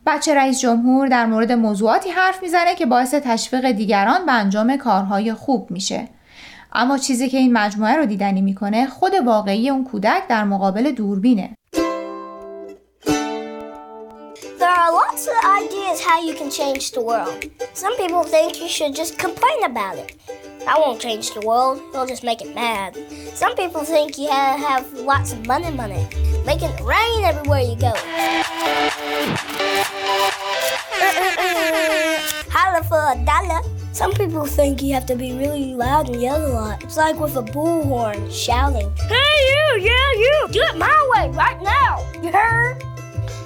بچه 0.05 0.35
رئیس 0.35 0.59
جمهور 0.59 1.07
در 1.07 1.25
مورد 1.25 1.51
موضوعاتی 1.51 2.09
حرف 2.09 2.43
می‌زنه 2.43 2.75
که 2.75 2.85
باعث 2.85 3.13
تشویق 3.13 3.71
دیگران 3.71 4.25
به 4.25 4.31
انجام 4.31 4.77
کارهای 4.77 5.33
خوب 5.33 5.71
میشه. 5.71 6.07
اما 6.79 6.97
چیزی 6.97 7.29
که 7.29 7.37
این 7.37 7.53
مجموعه 7.53 7.95
رو 7.95 8.05
دیدنی 8.05 8.41
می‌کنه 8.41 8.87
خود 8.87 9.13
واقعی 9.25 9.69
اون 9.69 9.83
کودک 9.83 10.27
در 10.29 10.43
مقابل 10.43 10.91
دوربینه 10.91 11.57
There 14.59 14.75
are 14.83 14.91
lots 15.01 15.23
of 15.31 15.37
ideas 15.61 15.97
how 16.09 16.19
you 16.27 16.33
can 16.39 16.49
change 16.59 16.83
the 16.97 17.03
world. 17.09 17.39
Some 17.83 17.95
people 18.01 18.23
think 18.35 18.49
you 18.61 18.69
should 18.77 18.93
just 19.01 19.13
complain 19.25 19.59
about 19.71 19.95
it. 20.03 20.09
That 20.65 20.77
won't 20.83 20.99
change 21.07 21.25
the 21.37 21.43
world, 21.49 21.75
it'll 21.91 22.11
just 22.15 22.25
make 22.29 22.41
it 22.45 22.51
mad. 22.63 22.91
Some 23.41 23.53
people 23.61 23.83
think 23.93 24.09
you 24.21 24.29
have, 24.37 24.55
have 24.69 24.85
lots 25.11 25.29
of 25.35 25.39
money, 25.53 25.71
money, 25.83 26.03
making 26.51 26.71
it 26.75 26.81
rain 26.95 27.19
everywhere 27.31 27.63
you 27.71 27.77
go. 27.87 27.93
Holla 32.55 32.81
for 32.91 33.03
a 33.15 33.17
dollar. 33.31 33.61
Some 34.01 34.13
people 34.13 34.45
think 34.45 34.83
you 34.83 34.93
have 34.93 35.07
to 35.07 35.15
be 35.15 35.33
really 35.33 35.73
loud 35.73 36.07
and 36.09 36.21
yell 36.21 36.41
a 36.45 36.51
lot. 36.59 36.83
It's 36.83 36.97
like 36.97 37.17
with 37.19 37.35
a 37.35 37.41
bullhorn 37.41 38.19
shouting, 38.45 38.89
Hey 39.13 39.35
you, 39.51 39.65
yeah 39.89 40.09
you, 40.23 40.35
do 40.55 40.61
it 40.69 40.77
my 40.77 40.97
way 41.11 41.23
right 41.43 41.59
now. 41.77 41.93
You 42.21 42.29
heard? 42.31 42.75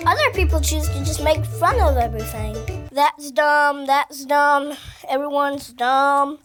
Other 0.05 0.29
people 0.39 0.59
choose 0.59 0.89
to 0.89 0.99
just 1.09 1.23
make 1.23 1.41
fun 1.61 1.79
of 1.79 1.95
everything. 1.95 2.53
That's 2.91 3.31
dumb, 3.31 3.85
that's 3.91 4.25
dumb, 4.25 4.63
everyone's 5.15 5.67
dumb. 5.83 6.37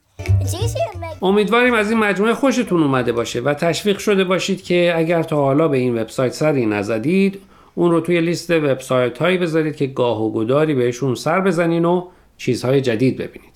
امیدواریم 1.23 1.75
از 1.75 1.91
این 1.91 2.01
مجموعه 2.01 2.35
خوشتون 2.35 2.83
اومده 2.83 3.13
باشه 3.13 3.41
و 3.41 3.55
تشویق 3.55 3.99
شده 3.99 4.25
باشید 4.25 4.63
که 4.63 4.93
اگر 4.97 5.23
تا 5.23 5.37
حالا 5.37 5.69
به 5.69 5.77
این 5.77 5.99
وبسایت 5.99 6.33
سری 6.33 6.67
نزدید 6.67 7.41
اون 7.75 7.91
رو 7.91 8.01
توی 8.01 8.21
لیست 8.21 8.51
وبسایت 8.51 9.19
هایی 9.19 9.39
بذارید 9.39 9.77
که 9.77 9.87
گاه 9.87 10.23
و 10.23 10.33
گداری 10.33 10.75
بهشون 10.75 11.15
سر 11.15 11.41
بزنین 11.41 11.85
و 11.85 12.09
چیزهای 12.37 12.81
جدید 12.81 13.17
ببینید 13.17 13.56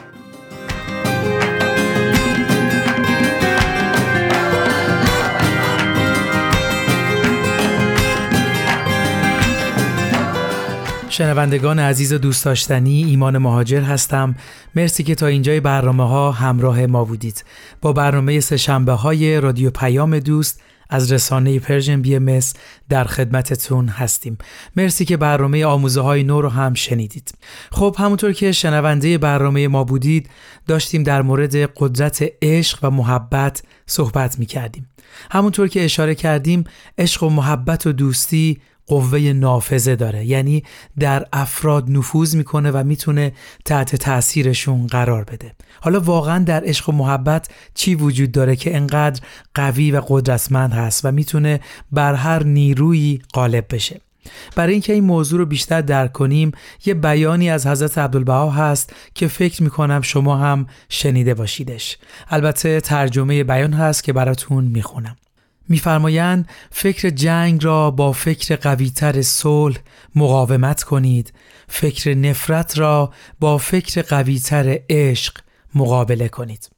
شنوندگان 11.21 11.79
عزیز 11.79 12.13
و 12.13 12.17
دوست 12.17 12.45
داشتنی 12.45 13.03
ایمان 13.03 13.37
مهاجر 13.37 13.81
هستم. 13.81 14.35
مرسی 14.75 15.03
که 15.03 15.15
تا 15.15 15.27
اینجای 15.27 15.59
برنامه 15.59 16.07
ها 16.07 16.31
همراه 16.31 16.85
ما 16.85 17.05
بودید. 17.05 17.43
با 17.81 17.93
برنامه 17.93 18.39
سهشنبه 18.39 18.93
های 18.93 19.41
رادیو 19.41 19.69
پیام 19.69 20.19
دوست 20.19 20.61
از 20.89 21.11
رسانه 21.11 21.59
پرژن 21.59 22.01
بی 22.01 22.15
ام 22.15 22.39
در 22.89 23.03
خدمتتون 23.03 23.87
هستیم. 23.87 24.37
مرسی 24.75 25.05
که 25.05 25.17
برنامه 25.17 25.65
آموزه 25.65 26.01
های 26.01 26.23
نو 26.23 26.41
رو 26.41 26.49
هم 26.49 26.73
شنیدید. 26.73 27.31
خب 27.71 27.95
همونطور 27.99 28.33
که 28.33 28.51
شنونده 28.51 29.17
برنامه 29.17 29.67
ما 29.67 29.83
بودید 29.83 30.29
داشتیم 30.67 31.03
در 31.03 31.21
مورد 31.21 31.55
قدرت 31.55 32.23
عشق 32.41 32.79
و 32.83 32.89
محبت 32.89 33.63
صحبت 33.85 34.39
می 34.39 34.45
کردیم 34.45 34.87
همونطور 35.31 35.67
که 35.67 35.85
اشاره 35.85 36.15
کردیم 36.15 36.63
عشق 36.97 37.23
و 37.23 37.29
محبت 37.29 37.87
و 37.87 37.91
دوستی 37.91 38.61
قوه 38.87 39.19
نافذه 39.19 39.95
داره. 39.95 40.25
یعنی 40.25 40.63
در 40.99 41.25
افراد 41.33 41.89
نفوذ 41.89 42.35
می‌کنه 42.35 42.71
و 42.71 42.83
می‌تونه 42.83 43.31
تحت 43.65 43.95
تاثیرشون 43.95 44.87
قرار 44.87 45.23
بده. 45.23 45.53
حالا 45.81 45.99
واقعا 45.99 46.43
در 46.43 46.63
عشق 46.65 46.89
و 46.89 46.91
محبت 46.91 47.49
چی 47.73 47.95
وجود 47.95 48.31
داره 48.31 48.55
که 48.55 48.75
انقدر 48.75 49.21
قوی 49.55 49.91
و 49.91 50.01
قدرتمند 50.07 50.73
هست 50.73 51.05
و 51.05 51.11
می‌تونه 51.11 51.59
بر 51.91 52.13
هر 52.13 52.43
نیرویی 52.43 53.21
غالب 53.33 53.65
بشه؟ 53.69 54.01
برای 54.55 54.73
اینکه 54.73 54.93
این 54.93 55.03
موضوع 55.03 55.39
رو 55.39 55.45
بیشتر 55.45 55.81
درک 55.81 56.11
کنیم 56.11 56.51
یه 56.85 56.93
بیانی 56.93 57.49
از 57.49 57.67
حضرت 57.67 57.97
عبدالبها 57.97 58.51
هست 58.51 58.93
که 59.15 59.27
فکر 59.27 59.63
می‌کنم 59.63 60.01
شما 60.01 60.37
هم 60.37 60.67
شنیده 60.89 61.33
باشیدش. 61.33 61.97
البته 62.29 62.81
ترجمه 62.81 63.43
بیان 63.43 63.73
هست 63.73 64.03
که 64.03 64.13
براتون 64.13 64.63
می‌خونم. 64.63 65.17
میفرمایند 65.71 66.49
فکر 66.71 67.09
جنگ 67.09 67.63
را 67.63 67.91
با 67.91 68.11
فکر 68.11 68.55
قویتر 68.55 69.21
صلح 69.21 69.77
مقاومت 70.15 70.83
کنید. 70.83 71.33
فکر 71.67 72.13
نفرت 72.13 72.77
را 72.77 73.13
با 73.39 73.57
فکر 73.57 74.01
قویتر 74.01 74.79
عشق 74.89 75.37
مقابله 75.75 76.27
کنید. 76.27 76.69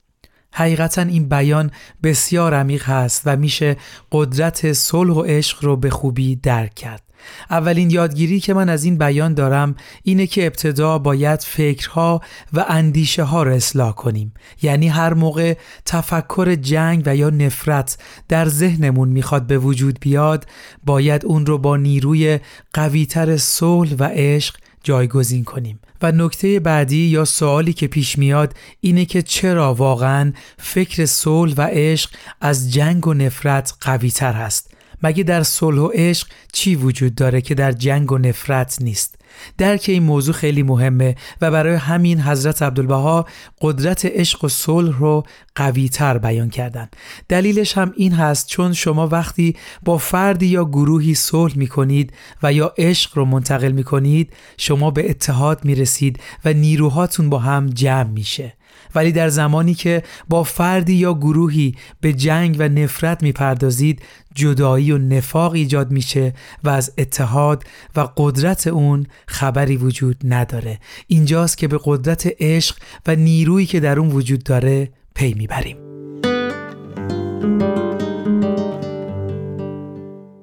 حقیقتا 0.53 1.01
این 1.01 1.29
بیان 1.29 1.71
بسیار 2.03 2.53
عمیق 2.53 2.83
هست 2.83 3.21
و 3.25 3.35
میشه 3.35 3.77
قدرت 4.11 4.73
صلح 4.73 5.13
و 5.13 5.21
عشق 5.21 5.63
رو 5.63 5.77
به 5.77 5.89
خوبی 5.89 6.35
درک 6.35 6.73
کرد. 6.73 7.03
اولین 7.49 7.89
یادگیری 7.89 8.39
که 8.39 8.53
من 8.53 8.69
از 8.69 8.83
این 8.83 8.97
بیان 8.97 9.33
دارم 9.33 9.75
اینه 10.03 10.27
که 10.27 10.45
ابتدا 10.45 10.97
باید 10.99 11.41
فکرها 11.41 12.21
و 12.53 12.65
اندیشه 12.69 13.23
ها 13.23 13.43
را 13.43 13.53
اصلاح 13.53 13.91
کنیم. 13.95 14.33
یعنی 14.61 14.87
هر 14.87 15.13
موقع 15.13 15.53
تفکر 15.85 16.55
جنگ 16.55 17.03
و 17.05 17.15
یا 17.15 17.29
نفرت 17.29 17.97
در 18.27 18.49
ذهنمون 18.49 19.09
می‌خواد 19.09 19.47
به 19.47 19.57
وجود 19.57 19.99
بیاد 19.99 20.45
باید 20.85 21.25
اون 21.25 21.45
رو 21.45 21.57
با 21.57 21.77
نیروی 21.77 22.39
قویتر 22.73 23.37
صلح 23.37 23.95
و 23.99 24.09
عشق 24.13 24.55
جایگزین 24.83 25.43
کنیم. 25.43 25.79
و 26.01 26.11
نکته 26.11 26.59
بعدی 26.59 27.05
یا 27.05 27.25
سوالی 27.25 27.73
که 27.73 27.87
پیش 27.87 28.17
میاد 28.17 28.53
اینه 28.81 29.05
که 29.05 29.21
چرا 29.21 29.73
واقعا 29.73 30.33
فکر 30.57 31.05
صلح 31.05 31.53
و 31.57 31.67
عشق 31.71 32.09
از 32.41 32.73
جنگ 32.73 33.07
و 33.07 33.13
نفرت 33.13 33.73
قوی 33.81 34.11
تر 34.11 34.33
هست؟ 34.33 34.72
مگه 35.03 35.23
در 35.23 35.43
صلح 35.43 35.79
و 35.79 35.87
عشق 35.93 36.27
چی 36.51 36.75
وجود 36.75 37.15
داره 37.15 37.41
که 37.41 37.55
در 37.55 37.71
جنگ 37.71 38.11
و 38.11 38.17
نفرت 38.17 38.77
نیست؟ 38.81 39.15
درک 39.57 39.85
این 39.87 40.03
موضوع 40.03 40.33
خیلی 40.33 40.63
مهمه 40.63 41.15
و 41.41 41.51
برای 41.51 41.75
همین 41.75 42.21
حضرت 42.21 42.61
عبدالبها 42.61 43.25
قدرت 43.61 44.05
عشق 44.05 44.43
و 44.43 44.49
صلح 44.49 44.99
رو 44.99 45.23
قوی 45.55 45.89
تر 45.89 46.17
بیان 46.17 46.49
کردن. 46.49 46.89
دلیلش 47.29 47.77
هم 47.77 47.93
این 47.97 48.13
هست 48.13 48.47
چون 48.47 48.73
شما 48.73 49.07
وقتی 49.07 49.55
با 49.83 49.97
فردی 49.97 50.45
یا 50.45 50.65
گروهی 50.65 51.15
صلح 51.15 51.57
می 51.57 51.67
کنید 51.67 52.13
و 52.43 52.53
یا 52.53 52.73
عشق 52.77 53.17
رو 53.17 53.25
منتقل 53.25 53.71
می 53.71 53.83
کنید 53.83 54.33
شما 54.57 54.91
به 54.91 55.09
اتحاد 55.09 55.65
می 55.65 55.75
رسید 55.75 56.19
و 56.45 56.53
نیروهاتون 56.53 57.29
با 57.29 57.39
هم 57.39 57.69
جمع 57.69 58.09
میشه. 58.09 58.53
ولی 58.95 59.11
در 59.11 59.29
زمانی 59.29 59.73
که 59.73 60.03
با 60.29 60.43
فردی 60.43 60.93
یا 60.93 61.13
گروهی 61.13 61.75
به 62.01 62.13
جنگ 62.13 62.55
و 62.59 62.69
نفرت 62.69 63.23
می‌پردازید 63.23 64.01
جدایی 64.35 64.91
و 64.91 64.97
نفاق 64.97 65.53
ایجاد 65.53 65.91
میشه 65.91 66.33
و 66.63 66.69
از 66.69 66.93
اتحاد 66.97 67.63
و 67.95 68.07
قدرت 68.17 68.67
اون 68.67 69.05
خبری 69.27 69.77
وجود 69.77 70.17
نداره. 70.23 70.79
اینجاست 71.07 71.57
که 71.57 71.67
به 71.67 71.79
قدرت 71.83 72.27
عشق 72.39 72.77
و 73.07 73.15
نیرویی 73.15 73.65
که 73.65 73.79
در 73.79 73.99
اون 73.99 74.09
وجود 74.09 74.43
داره 74.43 74.89
پی 75.15 75.33
می‌بریم. 75.33 75.77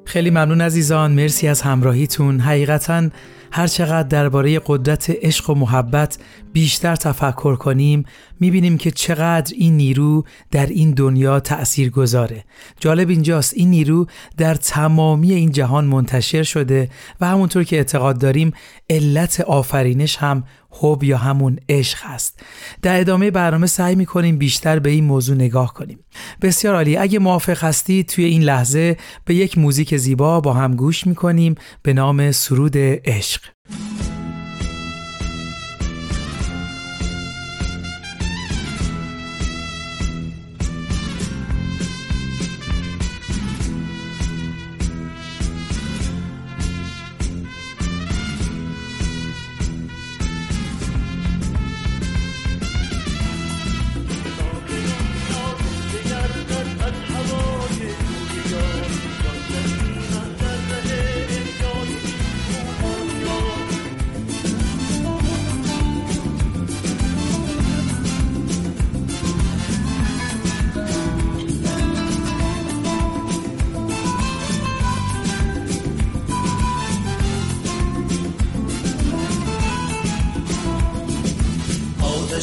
خیلی 0.05 0.31
ممنون 0.31 0.61
عزیزان. 0.61 1.13
مرسی 1.13 1.49
از 1.49 1.63
همراهیتون. 1.63 2.41
حقیقتا 2.41 3.09
هر 3.53 3.67
چقدر 3.67 4.09
درباره 4.09 4.61
قدرت 4.67 5.11
عشق 5.11 5.51
و 5.51 5.55
محبت 5.55 6.19
بیشتر 6.53 6.97
تفکر 6.97 7.57
کنیم 7.57 8.05
می‌بینیم 8.41 8.79
که 8.79 8.91
چقدر 8.91 9.55
این 9.57 9.77
نیرو 9.77 10.25
در 10.51 10.67
این 10.67 10.91
دنیا 10.91 11.41
تأثیر 11.41 11.91
گذاره. 11.91 12.45
جالب 12.81 13.09
اینجاست 13.09 13.55
این 13.57 13.71
نیرو 13.71 14.07
در 14.37 14.55
تمامی 14.55 15.33
این 15.33 15.53
جهان 15.53 15.85
منتشر 15.85 16.43
شده 16.43 16.89
و 17.21 17.27
همونطور 17.27 17.65
که 17.65 17.77
اعتقاد 17.77 18.19
داریم 18.19 18.53
علت 18.91 19.41
آفرینش 19.41 20.17
هم 20.17 20.45
حب 20.71 21.05
یا 21.05 21.19
همون 21.19 21.59
عشق 21.69 21.99
هست 22.03 22.41
در 22.83 23.01
ادامه 23.01 23.31
برنامه 23.31 23.67
سعی 23.67 23.95
می‌کنیم 23.95 24.39
بیشتر 24.39 24.79
به 24.79 24.91
این 24.91 25.05
موضوع 25.05 25.37
نگاه 25.37 25.75
کنیم. 25.75 25.99
بسیار 26.43 26.75
عالی. 26.75 26.97
اگه 26.97 27.19
موافق 27.19 27.65
هستید 27.65 28.09
توی 28.09 28.25
این 28.25 28.43
لحظه 28.43 28.97
به 29.25 29.35
یک 29.35 29.59
موزیک 29.59 29.97
زیبا 29.97 30.41
با 30.41 30.53
هم 30.53 30.77
گوش 30.77 31.07
می‌کنیم 31.07 31.55
به 31.83 31.93
نام 31.93 32.33
سرود 32.33 32.77
عشق. 32.77 33.40
اجاق 33.40 33.42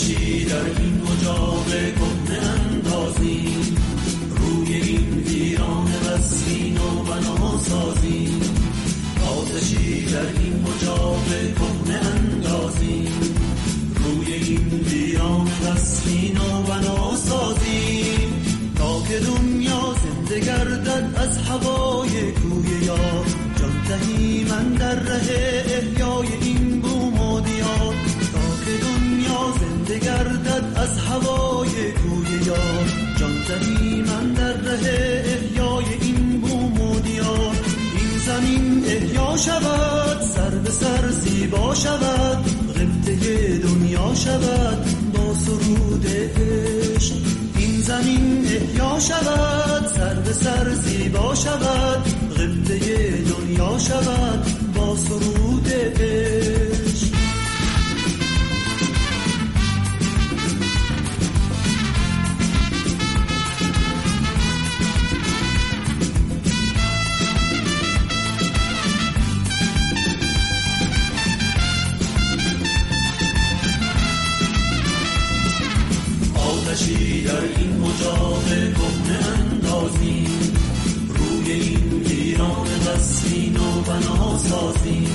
هیچی 0.08 0.46
در 0.46 0.64
این 0.64 1.02
مجاب 1.02 1.66
کهنه 1.68 2.42
اندازی، 2.48 3.56
روی 4.38 4.74
این 4.74 5.24
ویران 5.28 5.88
وسین 6.06 6.78
و 6.78 7.04
بنا 7.04 7.60
سازی 7.62 8.42
آتشی 9.38 10.06
در 10.06 10.28
این 10.40 10.64
مجاب 10.68 11.26
کهنه 11.30 12.00
اندازی 12.06 13.08
روی 14.04 14.34
این 14.34 14.70
ویران 14.70 15.48
وسین 15.66 16.38
و 16.38 16.62
بنا 16.62 17.16
سازی 17.16 18.04
تا 18.76 19.02
که 19.08 19.20
دنیا 19.20 19.96
زنده 20.04 20.40
گردد 20.40 21.12
از 21.16 21.38
هوای 21.38 22.32
کوی 22.32 22.86
یا. 22.86 22.98
جان 23.60 23.82
دهی 23.88 24.44
من 24.44 24.74
در 24.74 24.96
ره 24.96 25.97
از 30.88 30.98
هوای 30.98 31.92
کوی 31.92 32.46
یا 32.46 32.56
جان 33.18 33.32
من 34.08 34.34
در 34.34 34.54
ره 34.54 35.24
احیای 35.26 35.86
این 36.02 36.42
بوم 36.42 36.82
و 36.82 37.00
دیار. 37.00 37.56
این 37.98 38.18
زمین 38.26 38.86
احیا 38.88 39.38
شود 39.38 40.22
سر 40.22 40.50
به 40.50 40.70
سر 40.70 41.12
زیبا 41.12 41.76
شود 41.76 42.46
غبطه 42.76 43.58
دنیا 43.58 44.16
شود 44.16 44.86
با 45.14 45.34
سرود 45.34 46.06
عشق. 46.08 47.16
این 47.58 47.82
زمین 47.82 48.46
احیا 48.46 49.00
شود 49.00 49.88
سر 49.96 50.14
به 50.14 50.34
سر 50.34 50.74
زیبا 50.74 51.36
شود 51.36 52.04
غبطه 52.32 52.80
دنیا 53.12 53.78
شود 53.80 54.46
با 54.76 54.96
سرود 54.96 55.68
عشق. 56.02 56.67
سازیم 84.50 85.08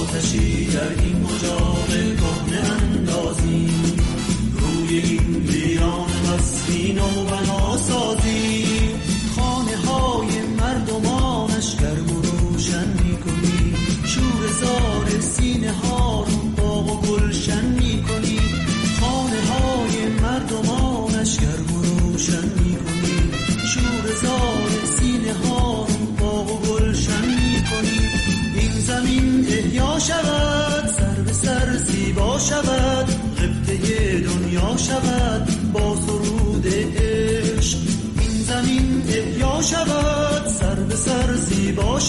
آتشی 0.00 0.66
در 0.66 0.88
این 0.88 1.26
اجاق 1.36 1.69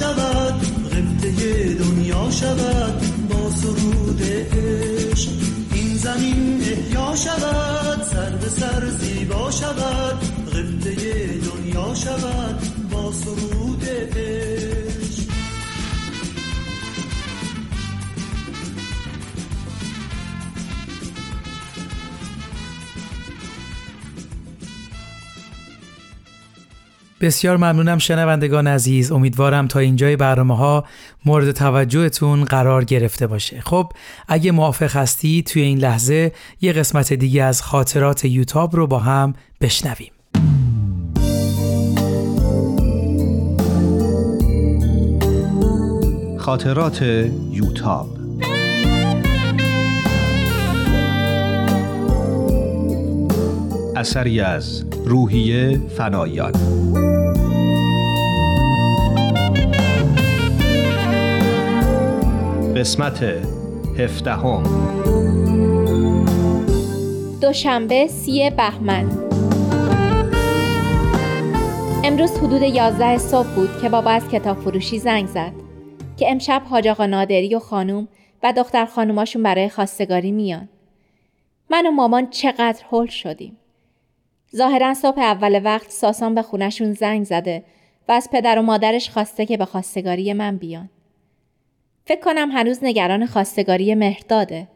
شود 0.01 0.61
قبطه 0.91 1.73
دنیا 1.73 2.31
شود 2.31 3.01
با 3.29 3.51
سرود 3.51 4.21
عشق 4.21 5.31
این 5.73 5.97
زمین 5.97 6.61
احیا 6.61 7.15
شود 7.15 8.03
سر 8.11 8.29
به 8.29 8.49
سر 8.49 8.89
زیبا 8.89 9.51
شود 9.51 10.19
قبطه 10.47 10.95
دنیا 11.37 11.95
شود 11.95 12.61
با 12.91 13.11
سرود 13.11 13.83
عشق. 14.17 14.70
بسیار 27.21 27.57
ممنونم 27.57 27.97
شنوندگان 27.97 28.67
عزیز. 28.67 29.11
امیدوارم 29.11 29.67
تا 29.67 29.79
اینجای 29.79 30.15
برنامه 30.15 30.57
ها 30.57 30.85
مورد 31.25 31.51
توجهتون 31.51 32.43
قرار 32.43 32.83
گرفته 32.83 33.27
باشه. 33.27 33.61
خب 33.61 33.91
اگه 34.27 34.51
موافق 34.51 34.95
هستی 34.95 35.43
توی 35.43 35.61
این 35.61 35.77
لحظه 35.77 36.31
یه 36.61 36.73
قسمت 36.73 37.13
دیگه 37.13 37.43
از 37.43 37.61
خاطرات 37.61 38.25
یوتاب 38.25 38.75
رو 38.75 38.87
با 38.87 38.99
هم 38.99 39.33
بشنویم. 39.61 40.11
خاطرات 46.37 47.01
یوتاب 47.51 48.20
اثری 54.01 54.41
از 54.41 54.85
روحیه 55.05 55.77
فنایان 55.77 56.51
قسمت 62.77 63.23
هفدهم 63.99 64.63
دوشنبه 67.41 68.07
سی 68.07 68.49
بهمن 68.49 69.09
امروز 72.03 72.37
حدود 72.37 72.61
11 72.61 73.17
صبح 73.17 73.47
بود 73.55 73.81
که 73.81 73.89
بابا 73.89 74.11
از 74.11 74.29
کتاب 74.29 74.57
فروشی 74.57 74.99
زنگ 74.99 75.27
زد 75.27 75.53
که 76.17 76.31
امشب 76.31 76.61
حاج 76.69 76.87
آقا 76.87 77.05
نادری 77.05 77.55
و 77.55 77.59
خانوم 77.59 78.07
و 78.43 78.53
دختر 78.57 78.85
خانوماشون 78.85 79.43
برای 79.43 79.69
خواستگاری 79.69 80.31
میان. 80.31 80.69
من 81.69 81.85
و 81.87 81.91
مامان 81.91 82.29
چقدر 82.29 82.83
هول 82.91 83.07
شدیم. 83.07 83.57
ظاهرا 84.55 84.93
صبح 84.93 85.19
اول 85.19 85.61
وقت 85.63 85.91
ساسان 85.91 86.35
به 86.35 86.41
خونشون 86.41 86.93
زنگ 86.93 87.23
زده 87.23 87.63
و 88.07 88.11
از 88.11 88.29
پدر 88.31 88.59
و 88.59 88.61
مادرش 88.61 89.09
خواسته 89.09 89.45
که 89.45 89.57
به 89.57 89.65
خواستگاری 89.65 90.33
من 90.33 90.57
بیان. 90.57 90.89
فکر 92.05 92.21
کنم 92.21 92.51
هنوز 92.51 92.79
نگران 92.83 93.25
خواستگاری 93.25 93.95
مهرداده. 93.95 94.67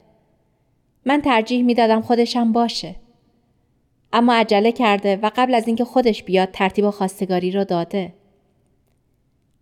من 1.06 1.22
ترجیح 1.22 1.64
می‌دادم 1.64 2.02
خودشم 2.02 2.52
باشه. 2.52 2.96
اما 4.14 4.34
عجله 4.34 4.72
کرده 4.72 5.16
و 5.16 5.32
قبل 5.36 5.56
از 5.56 5.68
اینکه 5.68 5.86
خودش 5.86 6.24
بیاد 6.24 6.52
ترتیب 6.52 6.90
خواستگاری 6.90 7.52
رو 7.52 7.64
داده. 7.64 8.14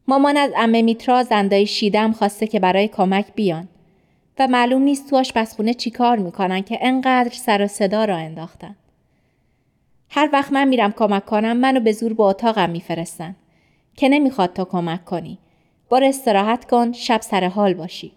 مامان 0.08 0.38
از 0.38 0.52
امه 0.56 0.82
میترا 0.82 1.24
زندای 1.24 1.66
شیدم 1.66 2.12
خواسته 2.12 2.48
که 2.48 2.60
برای 2.60 2.88
کمک 2.88 3.26
بیان 3.36 3.68
و 4.40 4.48
معلوم 4.48 4.82
نیست 4.82 5.10
تو 5.10 5.18
آشپزخونه 5.18 5.74
چی 5.74 5.92
کار 5.92 6.18
می‌کنن 6.18 6.62
که 6.62 6.78
انقدر 6.82 7.30
سر 7.30 7.62
و 7.62 7.68
صدا 7.68 8.06
را 8.06 8.16
انداختن. 8.16 8.76
هر 10.16 10.30
وقت 10.34 10.54
من 10.54 10.68
میرم 10.68 10.92
کمک 10.92 11.26
کنم 11.26 11.58
منو 11.58 11.80
به 11.80 11.92
زور 11.92 12.14
به 12.14 12.24
اتاقم 12.24 12.70
میفرستن 12.70 13.36
که 13.96 14.10
نمی‌خواد 14.10 14.54
تو 14.54 14.66
کمک 14.66 15.06
کنی. 15.06 15.38
بار 15.90 16.04
استراحت 16.04 16.66
کن 16.66 16.92
شب 16.92 17.22
سر 17.22 17.48
حال 17.48 17.74
باشی. 17.74 18.12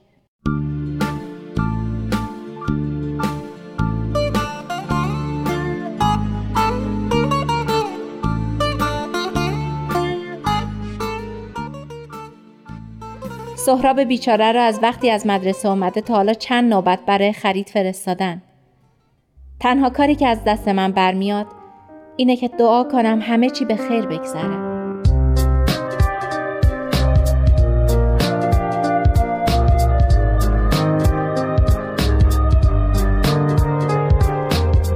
سهراب 13.56 14.00
بیچاره 14.00 14.52
را 14.52 14.62
از 14.62 14.78
وقتی 14.82 15.10
از 15.10 15.26
مدرسه 15.26 15.68
آمده 15.68 16.00
تا 16.00 16.14
حالا 16.14 16.34
چند 16.34 16.72
نوبت 16.72 17.00
برای 17.06 17.32
خرید 17.32 17.68
فرستادن. 17.68 18.42
تنها 19.60 19.90
کاری 19.90 20.14
که 20.14 20.28
از 20.28 20.44
دست 20.44 20.68
من 20.68 20.92
برمیاد 20.92 21.46
اینه 22.16 22.36
که 22.36 22.48
دعا 22.48 22.84
کنم 22.84 23.18
همه 23.22 23.50
چی 23.50 23.64
به 23.64 23.76
خیر 23.76 24.06
بگذره. 24.06 24.76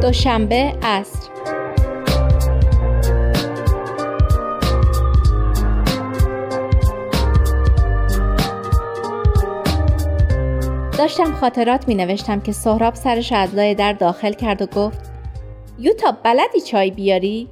دوشنبه 0.02 0.74
عصر 0.82 1.30
داشتم 10.98 11.32
خاطرات 11.32 11.88
می 11.88 11.94
نوشتم 11.94 12.40
که 12.40 12.52
سهراب 12.52 12.94
سرش 12.94 13.32
از 13.32 13.54
لای 13.54 13.74
در 13.74 13.92
داخل 13.92 14.32
کرد 14.32 14.62
و 14.62 14.66
گفت 14.66 15.09
یوتا 15.80 16.12
بلدی 16.12 16.60
چای 16.60 16.90
بیاری؟ 16.90 17.48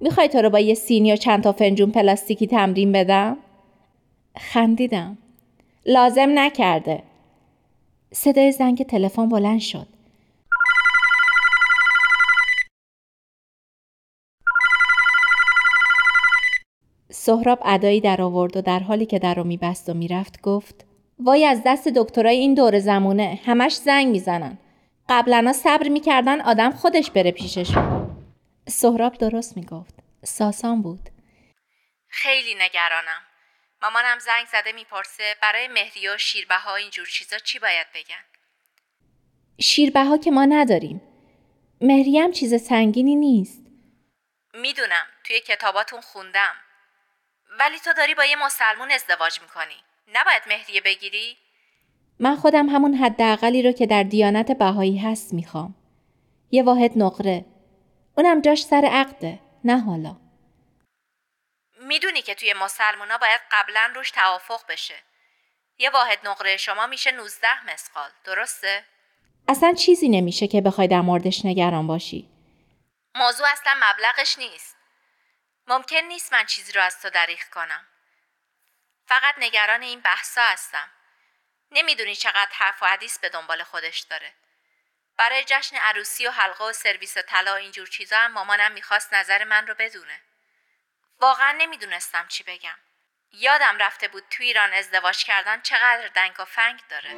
می‌خوای 0.00 0.28
تو 0.28 0.38
رو 0.38 0.50
با 0.50 0.58
یه 0.58 0.74
سینی 0.74 1.12
و 1.12 1.16
چند 1.16 1.42
تا 1.42 1.52
فنجون 1.52 1.90
پلاستیکی 1.90 2.46
تمرین 2.46 2.92
بدم؟ 2.92 3.36
خندیدم. 4.38 5.18
لازم 5.86 6.28
نکرده. 6.34 7.02
صدای 8.12 8.52
زنگ 8.52 8.82
تلفن 8.82 9.28
بلند 9.28 9.60
شد. 9.60 9.86
سهراب 17.10 17.58
ادایی 17.64 18.00
در 18.00 18.22
آورد 18.22 18.56
و 18.56 18.60
در 18.60 18.78
حالی 18.78 19.06
که 19.06 19.18
در 19.18 19.34
رو 19.34 19.44
میبست 19.44 19.88
و 19.88 19.94
می‌رفت 19.94 20.40
گفت 20.40 20.84
وای 21.18 21.44
از 21.44 21.62
دست 21.66 21.88
دکترای 21.88 22.36
این 22.36 22.54
دور 22.54 22.78
زمونه 22.78 23.40
همش 23.44 23.74
زنگ 23.74 24.08
می‌زنن 24.08 24.58
قبلا 25.08 25.52
صبر 25.52 25.88
می‌کردن 25.88 26.40
آدم 26.40 26.70
خودش 26.70 27.10
بره 27.10 27.30
پیششون 27.30 28.16
سهراب 28.68 29.18
درست 29.18 29.56
می‌گفت. 29.56 29.94
ساسان 30.24 30.82
بود. 30.82 31.10
خیلی 32.08 32.54
نگرانم. 32.54 33.22
مامانم 33.82 34.18
زنگ 34.18 34.46
زده 34.52 34.72
می‌پرسه 34.72 35.36
برای 35.42 35.68
مهری 35.68 36.08
و 36.08 36.18
شیربه 36.18 36.56
ها 36.56 36.76
اینجور 36.76 37.06
چیزا 37.06 37.38
چی 37.38 37.58
باید 37.58 37.86
بگن. 37.94 38.24
شیربه 39.60 40.04
ها 40.04 40.18
که 40.18 40.30
ما 40.30 40.44
نداریم. 40.44 41.02
مهری 41.80 42.18
هم 42.18 42.32
چیز 42.32 42.62
سنگینی 42.62 43.16
نیست. 43.16 43.62
می‌دونم. 44.54 45.06
توی 45.24 45.40
کتاباتون 45.40 46.00
خوندم. 46.00 46.54
ولی 47.58 47.78
تو 47.78 47.92
داری 47.92 48.14
با 48.14 48.24
یه 48.24 48.36
مسلمون 48.44 48.90
ازدواج 48.90 49.40
می‌کنی. 49.40 49.76
نباید 50.14 50.42
مهریه 50.48 50.80
بگیری؟ 50.80 51.36
من 52.20 52.36
خودم 52.36 52.68
همون 52.68 52.94
حداقلی 52.94 53.62
رو 53.62 53.72
که 53.72 53.86
در 53.86 54.02
دیانت 54.02 54.52
بهایی 54.52 54.98
هست 54.98 55.34
می‌خوام. 55.34 55.74
یه 56.50 56.62
واحد 56.62 56.92
نقره. 56.96 57.44
اونم 58.16 58.40
جاش 58.40 58.64
سر 58.64 58.88
عقده. 58.92 59.38
نه 59.64 59.80
حالا. 59.80 60.16
می‌دونی 61.80 62.22
که 62.22 62.34
توی 62.34 62.54
مسلمونا 62.54 63.18
باید 63.18 63.40
قبلا 63.52 63.92
روش 63.94 64.10
توافق 64.10 64.60
بشه. 64.68 64.94
یه 65.78 65.90
واحد 65.90 66.18
نقره 66.24 66.56
شما 66.56 66.86
میشه 66.86 67.10
19 67.10 67.72
مسقال. 67.72 68.10
درسته؟ 68.24 68.84
اصلا 69.48 69.72
چیزی 69.74 70.08
نمیشه 70.08 70.46
که 70.46 70.60
بخوای 70.60 70.88
در 70.88 71.00
موردش 71.00 71.44
نگران 71.44 71.86
باشی. 71.86 72.28
موضوع 73.14 73.46
اصلا 73.52 73.72
مبلغش 73.76 74.38
نیست 74.38 74.76
ممکن 75.66 75.96
نیست 76.08 76.32
من 76.32 76.46
چیزی 76.46 76.72
رو 76.72 76.82
از 76.82 77.02
تو 77.02 77.10
دریغ 77.10 77.40
کنم 77.52 77.86
فقط 79.06 79.34
نگران 79.38 79.82
این 79.82 80.00
بحثا 80.00 80.40
هستم 80.40 80.90
نمی‌دونی 81.70 82.16
چقدر 82.16 82.50
حرف 82.52 82.82
و 82.82 82.86
حدیث 82.86 83.18
به 83.18 83.28
دنبال 83.28 83.62
خودش 83.62 83.98
داره. 83.98 84.32
برای 85.16 85.44
جشن 85.46 85.76
عروسی 85.76 86.26
و 86.26 86.30
حلقه 86.30 86.64
و 86.64 86.72
سرویس 86.72 87.18
طلا 87.18 87.52
و 87.52 87.56
اینجور 87.56 87.86
چیزا 87.86 88.18
هم 88.18 88.32
مامانم 88.32 88.72
می‌خواست 88.72 89.14
نظر 89.14 89.44
من 89.44 89.66
رو 89.66 89.74
بدونه. 89.74 90.20
واقعا 91.20 91.52
نمی‌دونستم 91.52 92.28
چی 92.28 92.42
بگم. 92.42 92.78
یادم 93.32 93.78
رفته 93.78 94.08
بود 94.08 94.24
تو 94.30 94.42
ایران 94.42 94.72
ازدواج 94.72 95.24
کردن 95.24 95.60
چقدر 95.60 96.08
دنگ 96.08 96.40
و 96.40 96.44
فنگ 96.44 96.80
داره. 96.88 97.14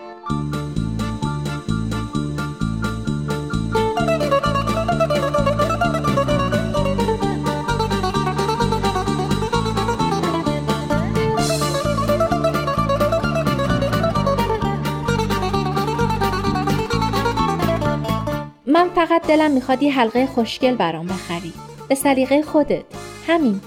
من 18.71 18.89
فقط 18.89 19.27
دلم 19.27 19.51
می‌خواد 19.51 19.83
یه 19.83 19.93
حلقه 19.93 20.27
خوشگل 20.27 20.77
برام 20.77 21.07
بخری. 21.07 21.53
به 21.89 21.95
سلیقه 21.95 22.43
خودت. 22.43 22.85
همین. 23.27 23.61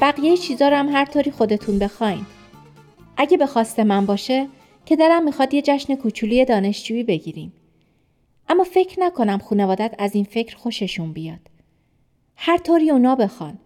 بقیه 0.00 0.36
چیزا 0.36 0.68
رو 0.68 0.76
هم 0.76 0.88
هر 0.88 1.04
طوری 1.04 1.30
خودتون 1.30 1.78
بخواین. 1.78 2.26
اگه 3.16 3.36
به 3.36 3.46
خواست 3.46 3.80
من 3.80 4.06
باشه 4.06 4.48
که 4.86 4.96
دلم 4.96 5.24
می‌خواد 5.24 5.54
یه 5.54 5.62
جشن 5.62 5.96
کوچولی 5.96 6.44
دانشجویی 6.44 7.04
بگیریم. 7.04 7.52
اما 8.48 8.64
فکر 8.64 9.00
نکنم 9.00 9.38
خانوادت 9.38 9.94
از 9.98 10.14
این 10.14 10.24
فکر 10.24 10.56
خوششون 10.56 11.12
بیاد. 11.12 11.50
هر 12.36 12.58
طوری 12.58 12.90
اونا 12.90 13.16
بخوان. 13.16 13.58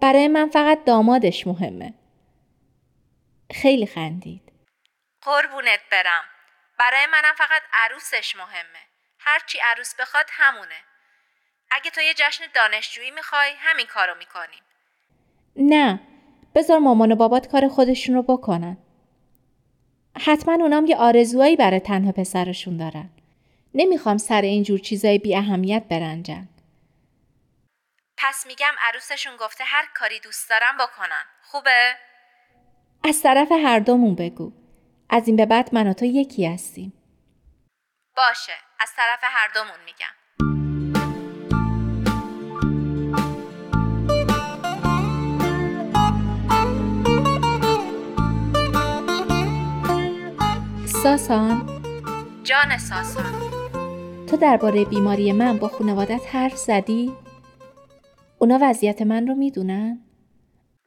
برای 0.00 0.28
من 0.28 0.48
فقط 0.48 0.84
دامادش 0.84 1.46
مهمه. 1.46 1.94
خیلی 3.52 3.86
خندید. 3.86 4.52
قربونت 5.22 5.80
برم. 5.92 6.24
برای 6.78 7.06
منم 7.12 7.34
فقط 7.36 7.62
عروسش 7.72 8.36
مهمه. 8.36 8.93
هرچی 9.24 9.58
عروس 9.64 9.94
بخواد 9.94 10.26
همونه. 10.30 10.74
اگه 11.70 11.90
تو 11.90 12.00
یه 12.00 12.14
جشن 12.14 12.44
دانشجویی 12.54 13.10
می‌خوای 13.10 13.50
همین 13.58 13.86
کارو 13.86 14.14
می‌کنیم 14.18 14.62
نه 15.56 16.00
بذار 16.54 16.78
مامان 16.78 17.12
و 17.12 17.16
بابات 17.16 17.48
کار 17.48 17.68
خودشون 17.68 18.14
رو 18.14 18.22
بکنن. 18.22 18.76
حتما 20.20 20.54
اونام 20.54 20.86
یه 20.86 20.96
آرزوهایی 20.96 21.56
برای 21.56 21.80
تنها 21.80 22.12
پسرشون 22.12 22.76
دارن. 22.76 23.10
نمی‌خوام 23.74 24.18
سر 24.18 24.42
اینجور 24.42 24.78
چیزای 24.78 25.18
بی 25.18 25.36
اهمیت 25.36 25.84
برنجن. 25.90 26.48
پس 28.16 28.46
میگم 28.46 28.74
عروسشون 28.80 29.36
گفته 29.36 29.64
هر 29.64 29.84
کاری 29.94 30.20
دوست 30.20 30.50
دارم 30.50 30.76
بکنن. 30.76 31.24
خوبه؟ 31.42 31.94
از 33.04 33.22
طرف 33.22 33.52
هر 33.52 33.78
دومون 33.78 34.14
بگو. 34.14 34.52
از 35.10 35.26
این 35.26 35.36
به 35.36 35.46
بعد 35.46 35.74
من 35.74 35.86
و 35.86 35.92
تو 35.92 36.04
یکی 36.04 36.46
هستیم. 36.46 36.92
باشه. 38.16 38.52
از 38.84 38.94
طرف 38.96 39.20
هر 39.22 39.48
دومون 39.54 39.80
میگم. 39.84 40.14
ساسان. 51.02 51.82
جان 52.42 52.78
ساسان. 52.78 53.50
تو 54.26 54.36
درباره 54.36 54.84
بیماری 54.84 55.32
من 55.32 55.58
با 55.58 55.68
خانوادت 55.68 56.34
حرف 56.34 56.56
زدی؟ 56.56 57.16
اونا 58.38 58.58
وضعیت 58.62 59.02
من 59.02 59.26
رو 59.26 59.34
می‌دونن؟ 59.34 59.98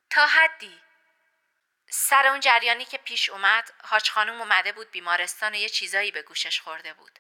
تا 0.10 0.22
حدی. 0.26 0.74
سر 1.90 2.28
اون 2.28 2.40
جریانی 2.40 2.86
که 2.86 2.98
پیش 2.98 3.30
اومد 3.30 3.72
حاج 3.84 4.10
خانم 4.10 4.42
اومده 4.42 4.72
بود 4.72 4.92
بیمارستان 4.92 5.52
و 5.52 5.56
یه 5.56 5.70
چیزایی 5.70 6.12
به 6.12 6.22
گوشش 6.22 6.62
خورده 6.62 6.94
بود. 6.94 7.20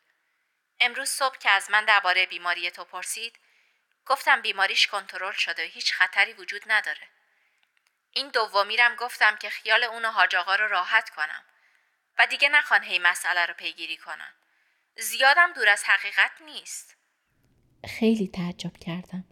امروز 0.79 1.09
صبح 1.09 1.37
که 1.37 1.49
از 1.49 1.71
من 1.71 1.85
درباره 1.85 2.25
بیماری 2.25 2.71
تو 2.71 2.83
پرسید 2.83 3.39
گفتم 4.05 4.41
بیماریش 4.41 4.87
کنترل 4.87 5.31
شده 5.31 5.65
و 5.65 5.69
هیچ 5.69 5.93
خطری 5.93 6.33
وجود 6.33 6.61
نداره 6.67 7.07
این 8.11 8.29
دومیرم 8.29 8.95
گفتم 8.95 9.35
که 9.35 9.49
خیال 9.49 9.83
اون 9.83 10.05
و 10.05 10.11
حاج 10.11 10.35
آقا 10.35 10.55
رو 10.55 10.67
راحت 10.67 11.09
کنم 11.09 11.43
و 12.19 12.27
دیگه 12.27 12.49
نخوان 12.49 12.83
هی 12.83 12.99
مسئله 12.99 13.45
رو 13.45 13.53
پیگیری 13.53 13.97
کنن 13.97 14.33
زیادم 14.97 15.53
دور 15.53 15.69
از 15.69 15.83
حقیقت 15.83 16.31
نیست 16.41 16.97
خیلی 17.99 18.27
تعجب 18.27 18.77
کردم 18.77 19.25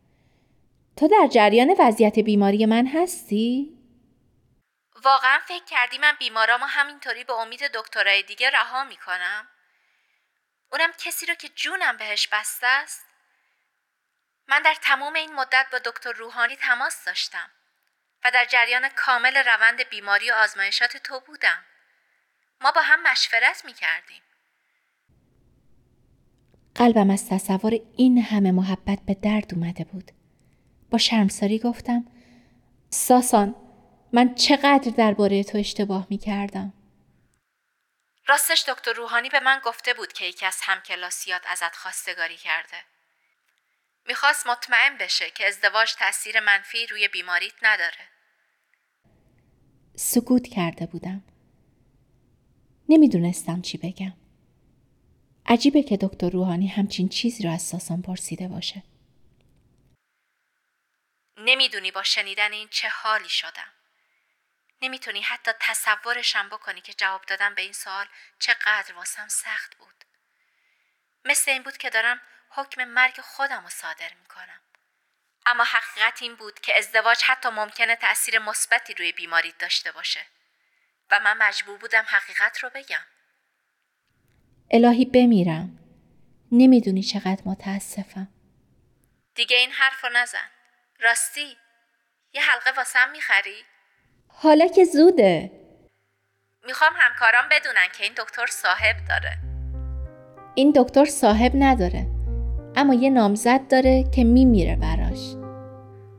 تو 0.98 1.08
در 1.08 1.28
جریان 1.28 1.76
وضعیت 1.80 2.20
بیماری 2.20 2.66
من 2.66 2.88
هستی؟ 2.88 3.78
واقعا 5.04 5.40
فکر 5.48 5.66
کردی 5.66 5.98
من 5.98 6.16
بیمارامو 6.20 6.66
همینطوری 6.66 7.24
به 7.24 7.34
امید 7.34 7.68
دکترای 7.74 8.24
دیگه 8.24 8.50
رها 8.50 8.84
می‌کنم؟ 8.84 9.48
اونم 10.76 10.92
کسی 10.98 11.26
رو 11.26 11.34
که 11.34 11.50
جونم 11.50 11.98
بهش 11.98 12.28
بسته 12.28 12.68
است؟ 12.68 13.06
من 14.48 14.62
در 14.62 14.76
تمام 14.82 15.14
این 15.14 15.34
مدت 15.34 15.66
با 15.72 15.80
دکتر 15.86 16.12
روحانی 16.12 16.56
تماس 16.56 17.06
داشتم 17.06 17.50
و 18.26 18.32
در 18.34 18.46
جریان 18.46 18.90
کامل 18.90 19.38
روند 19.38 19.90
بیماری 19.90 20.32
و 20.32 20.34
آزمایشات 20.34 20.98
تو 20.98 21.20
بودم. 21.20 21.64
ما 22.62 22.72
با 22.72 22.82
هم 22.82 23.12
مشورت 23.12 23.66
می 23.66 23.74
کردیم. 23.74 24.22
قلبم 26.76 27.10
از 27.10 27.30
تصور 27.30 27.74
این 27.98 28.18
همه 28.18 28.52
محبت 28.52 29.00
به 29.08 29.14
درد 29.14 29.54
اومده 29.54 29.84
بود. 29.84 30.12
با 30.92 30.98
شرمساری 30.98 31.60
گفتم 31.60 32.06
ساسان 32.90 33.56
من 34.14 34.36
چقدر 34.36 34.92
درباره 34.98 35.44
تو 35.44 35.58
اشتباه 35.58 36.08
می 36.10 36.18
کردم. 36.18 36.74
راستش 38.28 38.64
دکتر 38.68 38.94
روحانی 38.94 39.30
به 39.30 39.40
من 39.40 39.62
گفته 39.64 39.94
بود 39.94 40.14
که 40.14 40.26
یکی 40.26 40.46
از 40.46 40.60
همکلاسیات 40.62 41.42
ازت 41.48 41.76
خواستگاری 41.76 42.38
کرده. 42.38 42.84
می‌خواست 44.06 44.48
مطمئن 44.48 44.98
بشه 44.98 45.30
که 45.32 45.48
ازدواج 45.48 45.94
تاثیر 45.94 46.40
منفی 46.40 46.88
روی 46.88 47.08
بیماریت 47.08 47.54
نداره. 47.62 48.08
سکوت 49.96 50.48
کرده 50.48 50.86
بودم. 50.86 51.24
نمی‌دونستم 52.90 53.62
چی 53.62 53.78
بگم. 53.78 54.14
عجیبه 55.46 55.84
که 55.84 55.98
دکتر 55.98 56.30
روحانی 56.30 56.68
همچین 56.68 57.10
چیزی 57.10 57.44
رو 57.44 57.52
از 57.52 57.62
ساسان 57.62 58.02
پرسیده 58.02 58.48
باشه. 58.48 58.84
نمی‌دونی 61.38 61.92
با 61.92 62.04
شنیدن 62.04 62.54
این 62.54 62.68
چه 62.68 62.90
حالی 62.90 63.30
شدم. 63.30 63.74
نمی‌تونی 64.82 65.22
حتی 65.22 65.52
تصورشم 65.60 66.50
بکنی 66.50 66.82
که 66.82 66.94
جواب 66.94 67.26
دادم 67.26 67.56
به 67.56 67.62
این 67.62 67.74
سوال 67.74 68.08
چقدر 68.40 68.94
واسم 68.94 69.28
سخت 69.28 69.76
بود. 69.76 70.06
مثل 71.26 71.52
این 71.52 71.64
بود 71.64 71.78
که 71.78 71.90
دارم 71.90 72.22
حکم 72.50 72.84
مرگ 72.84 73.22
خودم 73.22 73.64
رو 73.64 73.70
صادر 73.70 74.14
می‌کنم. 74.14 74.62
اما 75.46 75.64
حقیقت 75.64 76.22
این 76.22 76.36
بود 76.36 76.60
که 76.60 76.78
ازدواج 76.78 77.24
حتی 77.24 77.50
ممکنه 77.50 77.96
تأثیر 77.96 78.40
مثبتی 78.40 78.94
روی 78.94 79.12
بیماریت 79.12 79.58
داشته 79.58 79.92
باشه 79.92 80.26
و 81.12 81.20
من 81.20 81.38
مجبور 81.38 81.78
بودم 81.78 82.06
حقیقت 82.08 82.64
رو 82.64 82.70
بگم. 82.70 83.06
الهی 84.72 85.06
بمیرم. 85.06 85.80
نمی‌دونی 86.52 87.04
چقدر 87.04 87.42
متاسفم. 87.46 88.28
دیگه 89.36 89.58
این 89.58 89.72
حرف 89.72 90.04
رو 90.04 90.10
نزن. 90.10 90.50
راستی 91.00 91.58
یه 92.34 92.42
حلقه 92.42 92.72
واسم 92.72 93.10
می‌خری؟ 93.10 93.66
حالا 94.38 94.68
که 94.68 94.86
زوده. 94.86 95.52
می‌خوام 96.68 96.92
همکاران 96.96 97.44
بدونن 97.52 97.88
که 97.98 98.04
این 98.04 98.14
دکتر 98.18 98.46
صاحب 98.50 98.96
داره. 99.10 99.38
این 100.56 100.74
دکتر 100.76 101.06
صاحب 101.06 101.52
نداره 101.56 102.08
اما 102.76 102.94
یه 102.94 103.10
نامزد 103.10 103.68
داره 103.68 104.04
که 104.16 104.24
میمیره 104.24 104.76
براش. 104.76 105.36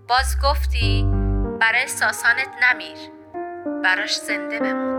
باز 0.09 0.37
گفتی 0.45 1.07
برای 1.61 1.87
ساسانت 1.87 2.49
نمیر. 2.63 2.99
براش 3.85 4.17
زنده 4.17 4.59
بمون. 4.59 4.97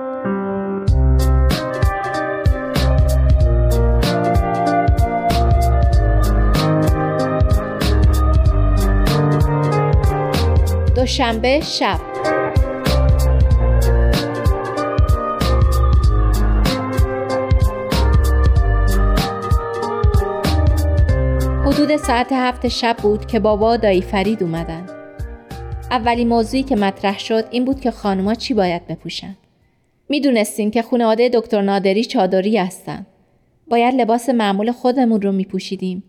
دوشنبه 10.95 11.61
شب. 11.61 11.99
حدود 21.77 21.97
ساعت 21.97 22.31
هفت 22.31 22.67
شب 22.67 22.97
بود 22.97 23.25
که 23.25 23.39
بابا 23.39 23.77
دایی 23.77 24.01
فرید 24.01 24.43
اومدن. 24.43 24.85
اولین 25.91 26.27
موضوعی 26.27 26.63
که 26.63 26.75
مطرح 26.75 27.19
شد 27.19 27.47
این 27.51 27.65
بود 27.65 27.81
که 27.81 27.91
خانوما 27.91 28.33
چی 28.33 28.53
باید 28.53 28.87
بپوشن. 28.87 29.37
می‌دونستیم 30.09 30.71
که 30.71 30.81
خانواده 30.81 31.29
دکتر 31.29 31.61
نادری 31.61 32.05
چادری 32.05 32.57
هستن. 32.57 33.05
باید 33.67 33.95
لباس 33.95 34.29
معمول 34.29 34.71
خودمون 34.71 35.21
رو 35.21 35.31
میپوشیدیم. 35.31 36.03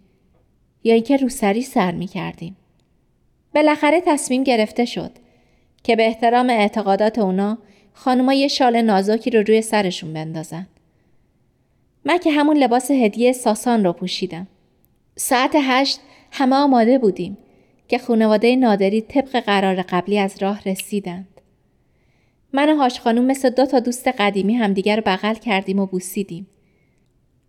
یا 0.85 0.94
اینکه 0.94 1.16
روسری 1.16 1.62
سر 1.62 1.92
می 1.92 2.07
کردیم. 2.07 2.57
بالاخره 3.54 4.02
تصمیم 4.07 4.44
گرفته 4.44 4.85
شد 4.85 5.12
که 5.83 5.96
به 5.96 6.07
احترام 6.07 6.50
اعتقادات 6.50 7.18
اونا 7.18 7.59
خانوما 7.92 8.33
یه 8.33 8.48
شال 8.48 8.83
نازکی 8.83 9.31
رو 9.31 9.42
روی 9.42 9.62
سرشون 9.62 10.12
بندازن. 10.12 10.66
من 12.04 12.18
که 12.18 12.31
همون 12.31 12.57
لباس 12.57 12.90
هدیه 12.90 13.33
ساسان 13.33 13.85
رو 13.85 13.92
پوشیدم. 13.92 14.46
ساعت 15.20 15.52
هشت 15.54 16.00
همه 16.31 16.57
آماده 16.57 16.98
بودیم 16.98 17.38
که 17.88 17.98
خانواده 17.98 18.57
نادری 18.57 19.00
طبق 19.00 19.40
قرار 19.40 19.83
قبلی 19.83 20.18
از 20.18 20.42
راه 20.42 20.62
رسیدند. 20.66 21.40
من 22.52 22.70
و 22.70 22.76
هاش 22.76 23.00
خانوم 23.00 23.24
مثل 23.24 23.50
دو 23.50 23.66
تا 23.66 23.81
دوست 23.81 24.09
قدیمی 24.09 24.54
همدیگر 24.54 24.96
رو 24.96 25.02
بغل 25.07 25.35
کردیم 25.35 25.78
و 25.78 25.87
بوسیدیم. 25.87 26.46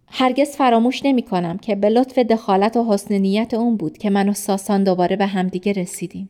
هرگز 0.08 0.50
فراموش 0.50 1.06
نمی 1.06 1.22
کنم 1.22 1.58
که 1.58 1.76
به 1.76 1.90
لطف 1.90 2.20
دخالت 2.20 2.78
و 2.78 2.94
حسن 2.94 3.14
نیت 3.14 3.54
اون 3.54 3.78
بود 3.78 3.98
که 3.98 4.10
من 4.10 4.30
و 4.30 4.34
ساسان 4.34 4.84
دوباره 4.84 5.16
به 5.16 5.26
همدیگه 5.26 5.74
رسیدیم. 5.74 6.30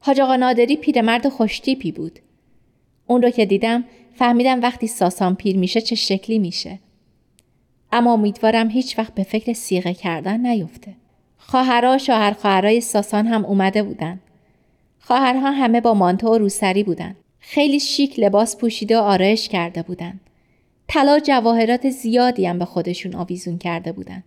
حاج 0.00 0.20
آقا 0.20 0.36
نادری 0.36 0.76
پیرمرد 0.76 1.28
خوشتیپی 1.28 1.92
بود. 1.92 2.18
اون 3.06 3.22
رو 3.22 3.30
که 3.30 3.46
دیدم 3.46 3.84
فهمیدم 4.14 4.60
وقتی 4.60 4.86
ساسان 4.86 5.34
پیر 5.34 5.58
میشه 5.58 5.80
چه 5.80 5.94
شکلی 5.94 6.38
میشه. 6.38 6.78
اما 7.92 8.12
امیدوارم 8.12 8.70
هیچ 8.70 8.98
وقت 8.98 9.14
به 9.14 9.22
فکر 9.22 9.52
سیغه 9.52 9.94
کردن 9.94 10.46
نیفته. 10.46 10.94
خواهرها 11.38 11.98
شوهر 11.98 12.32
خواهرای 12.32 12.80
ساسان 12.80 13.26
هم 13.26 13.44
اومده 13.44 13.82
بودن. 13.82 14.20
خواهرها 15.00 15.50
همه 15.50 15.80
با 15.80 15.94
مانتو 15.94 16.28
و 16.28 16.38
روسری 16.38 16.84
بودن. 16.84 17.16
خیلی 17.40 17.80
شیک 17.80 18.18
لباس 18.18 18.56
پوشیده 18.56 18.98
و 18.98 19.00
آرایش 19.00 19.48
کرده 19.48 19.82
بودن. 19.82 20.20
طلا 20.88 21.18
جواهرات 21.18 21.90
زیادی 21.90 22.46
هم 22.46 22.58
به 22.58 22.64
خودشون 22.64 23.14
آویزون 23.14 23.58
کرده 23.58 23.92
بودن. 23.92 24.22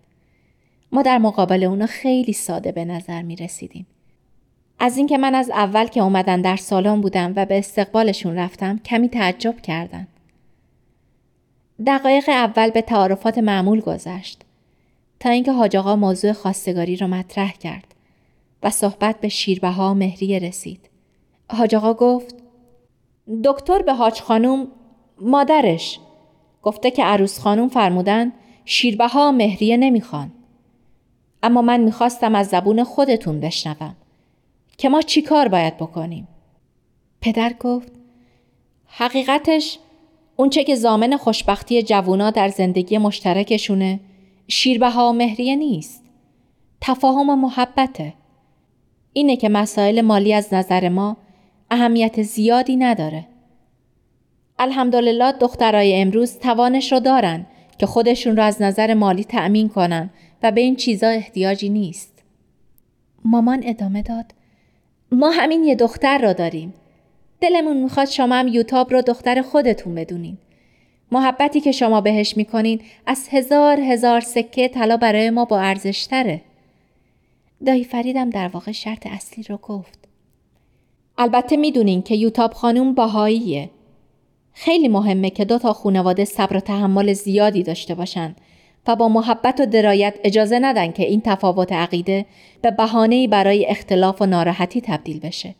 ما 0.91 1.01
در 1.01 1.17
مقابل 1.17 1.63
اونا 1.63 1.85
خیلی 1.85 2.33
ساده 2.33 2.71
به 2.71 2.85
نظر 2.85 3.21
می 3.21 3.35
رسیدیم. 3.35 3.87
از 4.79 4.97
اینکه 4.97 5.17
من 5.17 5.35
از 5.35 5.49
اول 5.49 5.87
که 5.87 6.01
اومدن 6.01 6.41
در 6.41 6.55
سالن 6.55 7.01
بودم 7.01 7.33
و 7.35 7.45
به 7.45 7.57
استقبالشون 7.57 8.35
رفتم 8.35 8.79
کمی 8.79 9.09
تعجب 9.09 9.61
کردن. 9.61 10.07
دقایق 11.87 12.29
اول 12.29 12.69
به 12.69 12.81
تعارفات 12.81 13.37
معمول 13.37 13.81
گذشت 13.81 14.41
تا 15.19 15.29
اینکه 15.29 15.51
حاج 15.51 15.75
آقا 15.77 15.95
موضوع 15.95 16.33
خواستگاری 16.33 16.95
را 16.95 17.07
مطرح 17.07 17.51
کرد 17.51 17.95
و 18.63 18.69
صحبت 18.69 19.19
به 19.19 19.29
شیربها 19.29 19.93
مهریه 19.93 20.39
رسید. 20.39 20.89
حاج 21.51 21.75
آقا 21.75 21.93
گفت 21.93 22.35
دکتر 23.43 23.81
به 23.81 23.93
حاج 23.93 24.21
خانوم 24.21 24.67
مادرش 25.21 25.99
گفته 26.63 26.91
که 26.91 27.03
عروس 27.03 27.39
خانوم 27.39 27.69
فرمودن 27.69 28.33
شیربها 28.65 29.31
مهریه 29.31 29.77
نمی‌خوان. 29.77 30.31
اما 31.43 31.61
من 31.61 31.79
می‌خواستم 31.79 32.35
از 32.35 32.47
زبون 32.47 32.83
خودتون 32.83 33.39
بشنوم 33.39 33.95
که 34.77 34.89
ما 34.89 35.01
چی 35.01 35.21
کار 35.21 35.47
باید 35.47 35.77
بکنیم؟ 35.77 36.27
پدر 37.21 37.53
گفت 37.59 37.91
حقیقتش 38.87 39.79
اونچه 40.35 40.63
که 40.63 40.75
زامن 40.75 41.17
خوشبختی 41.17 41.83
جوونا 41.83 42.31
در 42.31 42.49
زندگی 42.49 42.97
مشترکشونه 42.97 43.99
شیربها 44.47 45.09
و 45.09 45.13
مهریه 45.13 45.55
نیست. 45.55 46.03
تفاهم 46.81 47.29
و 47.29 47.35
محبته. 47.35 48.13
اینه 49.13 49.35
که 49.35 49.49
مسائل 49.49 50.01
مالی 50.01 50.33
از 50.33 50.53
نظر 50.53 50.89
ما 50.89 51.17
اهمیت 51.71 52.21
زیادی 52.21 52.75
نداره. 52.75 53.27
الحمدلله 54.59 55.31
دخترای 55.31 56.01
امروز 56.01 56.39
توانش 56.39 56.91
رو 56.91 56.99
دارن 56.99 57.45
که 57.77 57.85
خودشون 57.85 58.37
رو 58.37 58.43
از 58.43 58.61
نظر 58.61 58.93
مالی 58.93 59.23
تأمین 59.23 59.69
کنن 59.69 60.09
و 60.43 60.51
به 60.51 60.61
این 60.61 60.75
چیزا 60.75 61.07
احتیاجی 61.07 61.69
نیست. 61.69 62.23
مامان 63.25 63.63
ادامه 63.65 64.01
داد 64.01 64.25
ما 65.11 65.29
همین 65.29 65.63
یه 65.63 65.75
دختر 65.75 66.17
را 66.17 66.33
داریم. 66.33 66.73
دلمون 67.45 67.77
می‌خواد 67.77 68.07
شما 68.07 68.35
هم 68.35 68.47
یوتاب 68.47 68.93
رو 68.93 69.01
دختر 69.01 69.41
خودتون 69.41 69.95
بدونین. 69.95 70.37
محبتی 71.11 71.61
که 71.61 71.71
شما 71.71 72.01
بهش 72.01 72.37
می‌کنین 72.37 72.81
از 73.05 73.27
هزار 73.31 73.79
هزار 73.79 74.21
سکه 74.21 74.67
طلا 74.67 74.97
برای 74.97 75.29
ما 75.29 75.45
با 75.45 75.59
ارزش 75.59 76.05
تره. 76.05 76.41
دایی 77.65 77.83
فریدم 77.83 78.29
در 78.29 78.47
واقع 78.47 78.71
شرط 78.71 79.07
اصلی 79.07 79.43
رو 79.43 79.57
گفت. 79.57 79.99
البته 81.17 81.57
می‌دونین 81.57 82.01
که 82.01 82.15
یوتاب 82.15 82.53
خانوم 82.53 82.93
باهاییه. 82.93 83.69
خیلی 84.53 84.87
مهمه 84.87 85.29
که 85.29 85.45
دو 85.45 85.57
تا 85.57 85.73
خانواده 85.73 86.25
صبر 86.25 86.57
و 86.57 86.59
تحمل 86.59 87.13
زیادی 87.13 87.63
داشته 87.63 87.95
باشن 87.95 88.35
و 88.87 88.95
با 88.95 89.09
محبت 89.09 89.59
و 89.59 89.65
درایت 89.65 90.15
اجازه 90.23 90.59
ندن 90.59 90.91
که 90.91 91.03
این 91.03 91.21
تفاوت 91.25 91.71
عقیده 91.71 92.25
به 92.61 92.71
بهانه‌ای 92.71 93.27
برای 93.27 93.65
اختلاف 93.65 94.21
و 94.21 94.25
ناراحتی 94.25 94.81
تبدیل 94.81 95.19
بشه. 95.19 95.55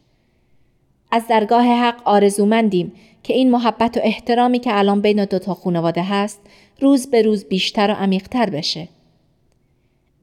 از 1.11 1.27
درگاه 1.27 1.65
حق 1.65 2.01
آرزومندیم 2.05 2.91
که 3.23 3.33
این 3.33 3.51
محبت 3.51 3.97
و 3.97 3.99
احترامی 4.03 4.59
که 4.59 4.77
الان 4.77 5.01
بین 5.01 5.25
دو 5.25 5.39
تا 5.39 5.53
خانواده 5.53 6.03
هست 6.03 6.39
روز 6.79 7.07
به 7.07 7.21
روز 7.21 7.45
بیشتر 7.45 7.91
و 7.91 7.93
عمیقتر 7.93 8.49
بشه. 8.49 8.87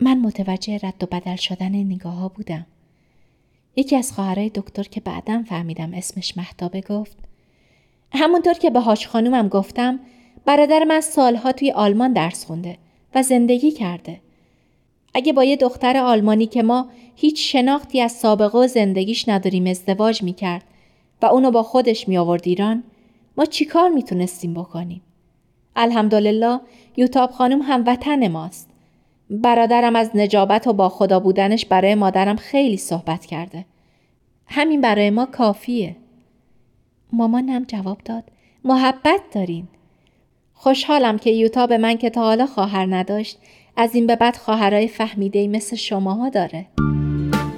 من 0.00 0.20
متوجه 0.20 0.80
رد 0.82 1.02
و 1.02 1.06
بدل 1.06 1.36
شدن 1.36 1.74
نگاه 1.74 2.14
ها 2.14 2.28
بودم. 2.28 2.66
یکی 3.76 3.96
از 3.96 4.12
خواهرای 4.12 4.48
دکتر 4.48 4.82
که 4.82 5.00
بعدم 5.00 5.42
فهمیدم 5.42 5.94
اسمش 5.94 6.36
محتابه 6.36 6.80
گفت 6.80 7.16
همونطور 8.12 8.54
که 8.54 8.70
به 8.70 8.80
هاش 8.80 9.06
خانومم 9.06 9.48
گفتم 9.48 10.00
برادر 10.44 10.84
من 10.84 11.00
سالها 11.00 11.52
توی 11.52 11.70
آلمان 11.70 12.12
درس 12.12 12.44
خونده 12.44 12.78
و 13.14 13.22
زندگی 13.22 13.70
کرده. 13.70 14.20
اگه 15.14 15.32
با 15.32 15.44
یه 15.44 15.56
دختر 15.56 15.96
آلمانی 15.96 16.46
که 16.46 16.62
ما 16.62 16.88
هیچ 17.16 17.52
شناختی 17.52 18.00
از 18.00 18.12
سابقه 18.12 18.58
و 18.58 18.66
زندگیش 18.66 19.28
نداریم 19.28 19.66
ازدواج 19.66 20.22
می‌کرد 20.22 20.64
و 21.22 21.26
اونو 21.26 21.50
با 21.50 21.62
خودش 21.62 22.08
می 22.08 22.18
آورد 22.18 22.42
ایران 22.44 22.82
ما 23.36 23.44
چیکار 23.44 23.88
می‌تونستیم 23.88 24.54
بکنیم؟ 24.54 25.02
الحمدلله 25.76 26.60
یوتاب 26.96 27.30
خانم 27.30 27.62
هم 27.62 27.84
وطن 27.86 28.28
ماست. 28.28 28.68
برادرم 29.30 29.96
از 29.96 30.10
نجابت 30.14 30.66
و 30.66 30.72
با 30.72 30.88
خدا 30.88 31.20
بودنش 31.20 31.66
برای 31.66 31.94
مادرم 31.94 32.36
خیلی 32.36 32.76
صحبت 32.76 33.26
کرده. 33.26 33.64
همین 34.46 34.80
برای 34.80 35.10
ما 35.10 35.26
کافیه. 35.26 35.96
مامانم 37.12 37.64
جواب 37.64 37.98
داد 38.04 38.24
محبت 38.64 39.20
دارین. 39.34 39.68
خوشحالم 40.54 41.18
که 41.18 41.30
یوتا 41.30 41.66
به 41.66 41.78
من 41.78 41.96
که 41.96 42.10
تا 42.10 42.20
حالا 42.20 42.46
خواهر 42.46 42.86
نداشت 42.96 43.38
از 43.76 43.94
این 43.94 44.06
به 44.06 44.16
بعد 44.16 44.36
خواهرای 44.36 44.88
فهمیده 44.88 45.48
مثل 45.48 45.76
شماها 45.76 46.28
داره. 46.28 46.66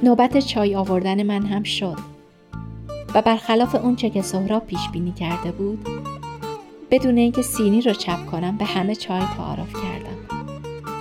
نوبت 0.03 0.39
چای 0.39 0.75
آوردن 0.75 1.23
من 1.23 1.47
هم 1.47 1.63
شد 1.63 2.14
و 3.15 3.23
برخلاف 3.23 3.75
اونچه 3.75 4.11
که 4.11 4.23
سهراب 4.23 4.67
پیش 4.67 4.89
بینی 4.89 5.13
کرده 5.13 5.53
بود 5.53 5.89
بدون 6.91 7.17
اینکه 7.17 7.43
سینی 7.43 7.81
رو 7.81 7.93
چپ 7.93 8.27
کنم 8.27 8.57
به 8.57 8.65
همه 8.65 8.95
چای 8.95 9.23
تعارف 9.37 9.73
کردم. 9.73 10.45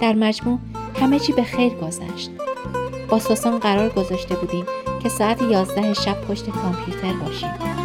در 0.02 0.14
مجموع 0.14 0.60
همه 0.96 1.20
چی 1.20 1.34
به 1.34 1.44
خیر 1.44 1.74
گذشت. 1.74 2.32
با 3.10 3.20
ساسان 3.20 3.60
قرار 3.60 3.90
گذاشته 3.90 4.36
بودیم 4.36 4.66
که 5.04 5.10
ساعت 5.10 5.42
یازده 5.42 5.94
شب 5.94 6.22
پشت 6.22 6.50
کامپیوتر 6.50 7.14
باشیم. 7.14 7.83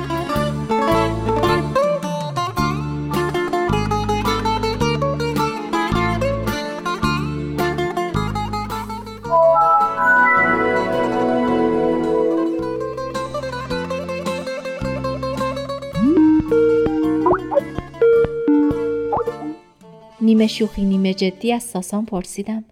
نیمه 20.29 20.47
شوخی 20.47 20.83
نیمه 20.83 21.15
جدی 21.15 21.53
از 21.53 21.63
ساسان 21.63 22.07
پرسیدم. 22.07 22.65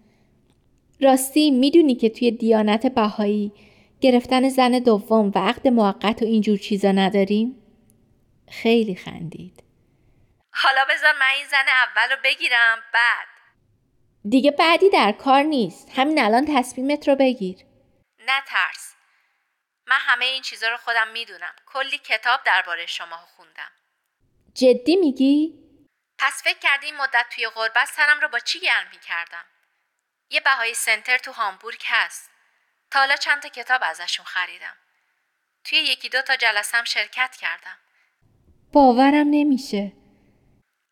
راستی 1.01 1.51
می‌دونی 1.51 1.95
که 1.95 2.11
توی 2.11 2.31
دیانت 2.31 2.87
بهایی 2.87 3.53
گرفتن 4.01 4.49
زن 4.49 4.71
دوم 4.71 5.33
و 5.35 5.39
عقد 5.39 5.69
موقت 5.69 6.23
و 6.23 6.25
اینجور 6.25 6.59
چیزا 6.59 6.93
نداریم؟ 6.93 7.57
خیلی 8.51 8.95
خندید. 8.95 9.63
حالا 10.53 10.81
بذار 10.91 11.13
من 11.13 11.27
این 11.37 11.47
زن 11.51 11.67
اول 11.87 12.11
رو 12.11 12.17
بگیرم 12.25 12.79
بعد. 12.95 13.27
دیگه 14.29 14.51
بعدی 14.51 14.91
در 14.91 15.13
کار 15.13 15.43
نیست 15.43 15.89
همین 15.95 16.23
الان 16.23 16.47
تصمیمت 16.57 17.09
رو 17.09 17.17
بگیر. 17.17 17.57
نه 18.27 18.43
ترس 18.47 18.95
من 19.87 19.97
همه 19.99 20.25
این 20.25 20.43
چیزا 20.43 20.69
رو 20.69 20.77
خودم 20.77 21.09
می‌دونم 21.13 21.55
کلی 21.67 21.99
کتاب 21.99 22.41
درباره 22.47 22.87
شما 22.87 23.17
خوندم. 23.37 23.71
جدی 24.55 24.97
میگی؟ 24.97 25.66
پس 26.19 26.43
فکر 26.43 26.59
کردی 26.59 26.93
مدت 26.93 27.27
توی 27.31 27.49
غربت 27.49 27.89
سرم 27.89 28.21
رو 28.21 28.29
با 28.29 28.39
چی 28.39 28.61
گرم 28.61 28.91
کردم؟ 28.91 29.45
یه 30.31 30.41
بهایی 30.41 30.75
سنتر 30.75 31.19
تو 31.19 31.33
هامبورگ 31.33 31.83
هست. 31.87 32.31
تا 32.91 32.99
حالا 32.99 33.17
چند 33.17 33.43
تا 33.43 33.49
کتاب 33.49 33.83
ازشون 33.85 34.27
خریدم. 34.27 34.77
توی 35.65 35.79
یکی 35.79 36.09
دو 36.09 36.23
تا 36.23 36.37
جلسم 36.37 36.85
شرکت 36.85 37.37
کردم. 37.37 37.79
باورم 38.73 39.27
نمیشه. 39.31 39.93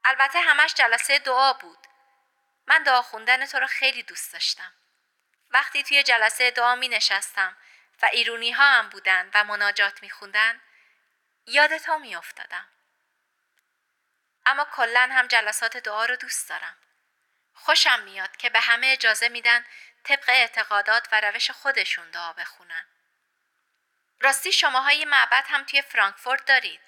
البته 0.05 0.41
همش 0.41 0.75
جلسه 0.75 1.19
دعا 1.19 1.53
بود. 1.53 1.79
من 2.67 2.83
دعا 2.83 3.03
خوندن 3.03 3.47
تو 3.47 3.59
رو 3.59 3.67
خیلی 3.67 4.03
دوست 4.03 4.33
داشتم. 4.33 4.73
وقتی 5.51 5.83
توی 5.83 6.03
جلسه 6.03 6.51
دعا 6.51 6.75
می 6.75 6.89
نشستم 6.89 7.57
و 8.03 8.07
ایرونی 8.13 8.51
ها 8.53 8.65
هم 8.65 8.89
بودن 8.89 9.31
و 9.35 9.45
مناجات 9.45 10.03
می 10.03 10.11
خوندن 10.11 10.61
یاد 11.47 11.77
تو 11.79 11.99
می 11.99 12.17
افتادم. 12.17 12.69
اما 14.47 14.67
کلا 14.77 15.09
هم 15.11 15.27
جلسات 15.27 15.77
دعا 15.77 16.05
رو 16.05 16.17
دوست 16.17 16.49
دارم. 16.49 16.77
خوشم 17.55 18.03
میاد 18.05 18.37
که 18.37 18.51
به 18.51 18.61
همه 18.61 18.87
اجازه 18.87 19.29
میدن 19.29 19.65
طبق 20.05 20.29
اعتقادات 20.29 21.09
و 21.13 21.21
روش 21.21 21.51
خودشون 21.51 22.11
دعا 22.11 22.33
بخونن. 22.33 22.85
راستی 24.21 24.53
شماهای 24.53 25.05
معبد 25.05 25.45
هم 25.47 25.65
توی 25.65 25.83
فرانکفورت 25.83 26.47
دارید. 26.47 26.81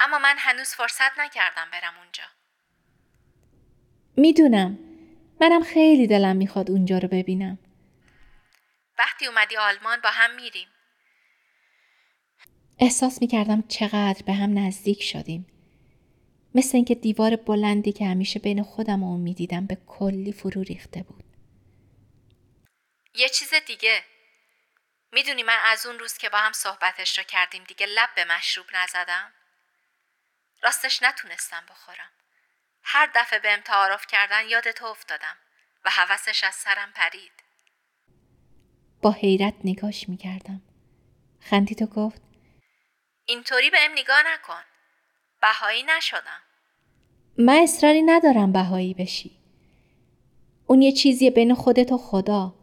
اما 0.00 0.18
من 0.18 0.36
هنوز 0.38 0.74
فرصت 0.74 1.18
نکردم 1.18 1.70
برم 1.70 1.98
اونجا. 1.98 2.24
می‌دونم. 4.16 4.78
منم 5.40 5.64
خیلی 5.64 6.06
دلم 6.06 6.36
می‌خواد 6.36 6.70
اونجا 6.70 6.98
رو 6.98 7.08
ببینم. 7.08 7.58
وقتی 8.98 9.26
اومدی 9.26 9.56
آلمان 9.56 10.00
با 10.00 10.10
هم 10.10 10.34
میریم. 10.34 10.68
احساس 12.78 13.22
می‌کردم 13.22 13.62
چقدر 13.68 14.22
به 14.26 14.32
هم 14.32 14.58
نزدیک 14.58 15.02
شدیم. 15.02 15.57
مثل 16.54 16.76
اینکه 16.76 16.94
دیوار 16.94 17.36
بلندی 17.36 17.92
که 17.92 18.06
همیشه 18.06 18.38
بین 18.38 18.62
خودم 18.62 19.02
و 19.02 19.10
اون 19.10 19.20
می‌دیدم 19.20 19.66
به 19.66 19.78
کلی 19.86 20.32
فرو 20.32 20.62
ریخته 20.62 21.02
بود. 21.02 21.24
یه 23.14 23.28
چیز 23.28 23.54
دیگه 23.66 24.04
می‌دونی 25.12 25.42
من 25.42 25.58
از 25.64 25.86
اون 25.86 25.98
روز 25.98 26.18
که 26.18 26.28
با 26.28 26.38
هم 26.38 26.52
صحبتش 26.52 27.18
رو 27.18 27.24
کردیم 27.24 27.64
دیگه 27.64 27.86
لب 27.86 28.08
به 28.16 28.24
مشروب 28.24 28.66
نزدم؟ 28.74 29.32
راستش 30.62 31.02
نتونستم 31.02 31.66
بخورم. 31.70 32.10
هر 32.82 33.10
دفعه 33.14 33.38
بهم 33.38 33.60
تعارف 33.60 34.06
کردن 34.06 34.48
یاد 34.48 34.70
تو 34.70 34.86
افتادم 34.86 35.36
و 35.84 35.90
حوثش 35.90 36.44
از 36.44 36.54
سرم 36.54 36.92
پرید. 36.94 37.32
با 39.02 39.12
حیرت 39.12 39.54
نگاش 39.64 40.08
می‌کردم. 40.08 40.62
خندید 41.40 41.82
و 41.82 41.86
گفت 41.86 42.22
اینطوری 43.24 43.70
بهم 43.70 43.92
نگاه 43.92 44.22
نکن. 44.26 44.62
بهایی 45.40 45.82
نشدم. 45.82 46.42
من 47.38 47.56
اصراری 47.62 48.02
ندارم 48.02 48.52
بهایی 48.52 48.94
بشی. 48.94 49.30
اون 50.66 50.82
یه 50.82 50.92
چیزی 50.92 51.30
بین 51.30 51.54
خودت 51.54 51.92
و 51.92 51.98
خدا. 51.98 52.54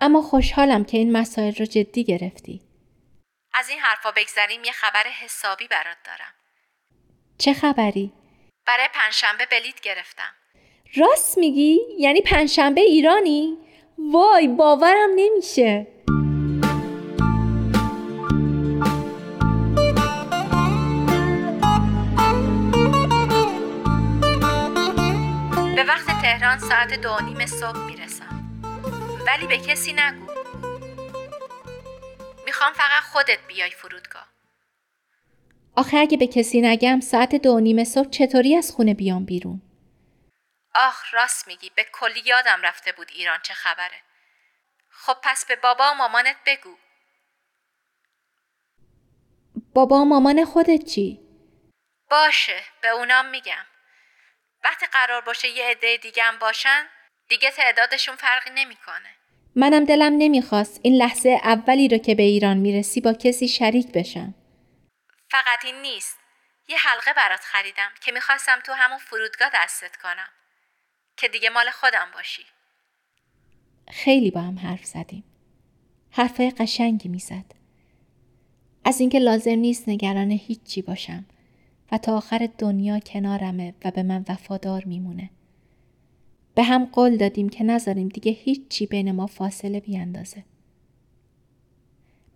اما 0.00 0.22
خوشحالم 0.22 0.84
که 0.84 0.98
این 0.98 1.12
مسائل 1.12 1.54
رو 1.54 1.64
جدی 1.64 2.04
گرفتی. 2.04 2.60
از 3.54 3.68
این 3.68 3.78
حرفا 3.78 4.10
بگذریم 4.10 4.64
یه 4.64 4.72
خبر 4.72 5.04
حسابی 5.24 5.68
برات 5.68 5.96
دارم. 6.04 6.34
چه 7.38 7.52
خبری؟ 7.52 8.12
برای 8.66 8.88
پنجشنبه 8.94 9.46
بلیت 9.46 9.80
گرفتم. 9.80 10.34
راست 10.96 11.38
میگی؟ 11.38 11.80
یعنی 11.98 12.20
پنجشنبه 12.20 12.80
ایرانی؟ 12.80 13.58
وای 13.98 14.48
باورم 14.48 15.10
نمیشه. 15.16 15.86
تهران 26.22 26.58
ساعت 26.58 26.94
دو 26.94 27.20
نیم 27.20 27.46
صبح 27.46 27.78
می‌رسم. 27.78 28.62
ولی 29.26 29.46
به 29.46 29.58
کسی 29.58 29.92
نگو. 29.92 30.32
می‌خوام 32.44 32.72
فقط 32.72 33.02
خودت 33.02 33.38
بیای 33.48 33.70
فرودگاه. 33.70 34.28
آخه 35.76 35.96
اگه 35.96 36.16
به 36.16 36.26
کسی 36.26 36.60
نگم 36.60 37.00
ساعت 37.00 37.34
دو 37.34 37.60
نیم 37.60 37.84
صبح 37.84 38.10
چطوری 38.10 38.56
از 38.56 38.70
خونه 38.70 38.94
بیام 38.94 39.24
بیرون؟ 39.24 39.62
آخ 40.74 41.14
راست 41.14 41.48
میگی. 41.48 41.70
به 41.76 41.86
کلی 41.92 42.20
یادم 42.24 42.62
رفته 42.62 42.92
بود 42.92 43.10
ایران 43.10 43.38
چه 43.42 43.54
خبره. 43.54 44.02
خب 44.90 45.16
پس 45.22 45.44
به 45.46 45.56
بابا 45.56 45.90
و 45.92 45.94
مامانت 45.94 46.36
بگو. 46.46 46.76
بابا 49.74 49.96
و 49.96 50.04
مامان 50.04 50.44
خودت 50.44 50.84
چی؟ 50.84 51.20
باشه 52.10 52.60
به 52.82 52.88
اونام 52.88 53.26
میگم. 53.26 53.64
وقتی 54.64 54.86
قرار 54.86 55.20
باشه 55.20 55.48
یه 55.48 55.64
عده 55.64 55.96
دیگه 55.96 56.22
هم 56.22 56.38
باشن 56.38 56.86
دیگه 57.28 57.50
تعدادشون 57.50 58.16
فرقی 58.16 58.50
نمی‌کنه. 58.54 59.16
منم 59.56 59.84
دلم 59.84 60.12
نمی‌خواست 60.18 60.80
این 60.82 60.94
لحظه 60.94 61.40
اولی 61.42 61.88
رو 61.88 61.98
که 61.98 62.14
به 62.14 62.22
ایران 62.22 62.56
می‌رسی 62.56 63.00
با 63.00 63.12
کسی 63.12 63.48
شریک 63.48 63.92
بشم. 63.92 64.34
فقط 65.30 65.64
این 65.64 65.82
نیست. 65.82 66.18
یه 66.68 66.76
حلقه 66.78 67.12
برات 67.12 67.40
خریدم 67.40 67.90
که 68.00 68.12
می‌خواستم 68.12 68.60
تو 68.66 68.72
همون 68.72 68.98
فرودگاه 68.98 69.50
دستت 69.54 69.96
کنم. 69.96 70.28
که 71.16 71.28
دیگه 71.28 71.50
مال 71.50 71.70
خودم 71.70 72.10
باشی. 72.14 72.42
خیلی 73.90 74.30
با 74.30 74.40
هم 74.40 74.58
حرف 74.58 74.84
زدیم. 74.84 75.24
حرفای 76.10 76.50
قشنگی 76.50 77.08
می‌زد. 77.08 77.44
از 78.84 79.00
اینکه 79.00 79.18
لازم 79.18 79.50
نیست 79.50 79.88
نگران 79.88 80.30
هیچی 80.30 80.82
باشم. 80.82 81.24
و 81.92 81.98
تا 81.98 82.16
آخر 82.16 82.48
دنیا 82.58 82.98
کنارمه 82.98 83.74
و 83.84 83.90
به 83.90 84.02
من 84.02 84.24
وفادار 84.28 84.84
میمونه. 84.84 85.30
به 86.54 86.62
هم 86.62 86.84
قول 86.84 87.16
دادیم 87.16 87.48
که 87.48 87.64
نذاریم 87.64 88.08
دیگه 88.08 88.32
هیچی 88.32 88.86
بین 88.86 89.12
ما 89.12 89.26
فاصله 89.26 89.80
بیاندازه. 89.80 90.44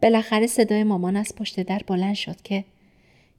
بالاخره 0.03 0.47
صدای 0.47 0.85
مامان 0.85 1.17
از 1.17 1.35
پشت 1.35 1.61
در 1.61 1.83
بلند 1.87 2.15
شد 2.15 2.43
که 2.43 2.65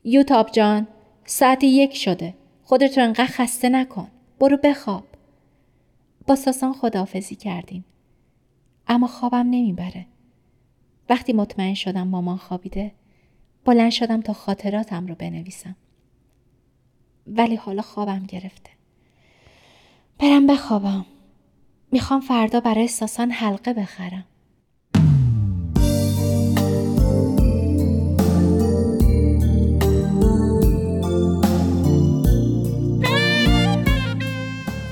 یوتاب 0.03 0.51
جان 0.51 0.87
ساعت 1.25 1.63
یک 1.63 1.95
شده. 1.95 2.33
خودت 2.63 2.97
رو 2.97 3.03
انقدر 3.03 3.25
خسته 3.25 3.69
نکن. 3.69 4.07
برو 4.39 4.57
بخواب. 4.63 5.03
با 6.27 6.35
ساسان 6.35 6.73
خداحافظی 6.73 7.35
کردیم. 7.35 7.85
اما 8.87 9.07
خوابم 9.07 9.37
نمی‌بره. 9.37 10.05
وقتی 11.09 11.33
مطمئن 11.33 11.73
شدم 11.73 12.07
مامان 12.07 12.37
خوابیده 12.37 12.91
بلند 13.65 13.91
شدم 13.91 14.21
تا 14.21 14.33
خاطراتم 14.33 15.07
رو 15.07 15.15
بنویسم. 15.15 15.75
ولی 17.27 17.55
حالا 17.55 17.81
خوابم 17.81 18.23
گرفته. 18.27 18.69
برم 20.19 20.47
بخوابم. 20.47 21.05
می‌خوام 21.91 22.21
فردا 22.21 22.59
برای 22.59 22.87
ساسان 22.87 23.31
حلقه 23.31 23.73
بخرم. 23.73 24.25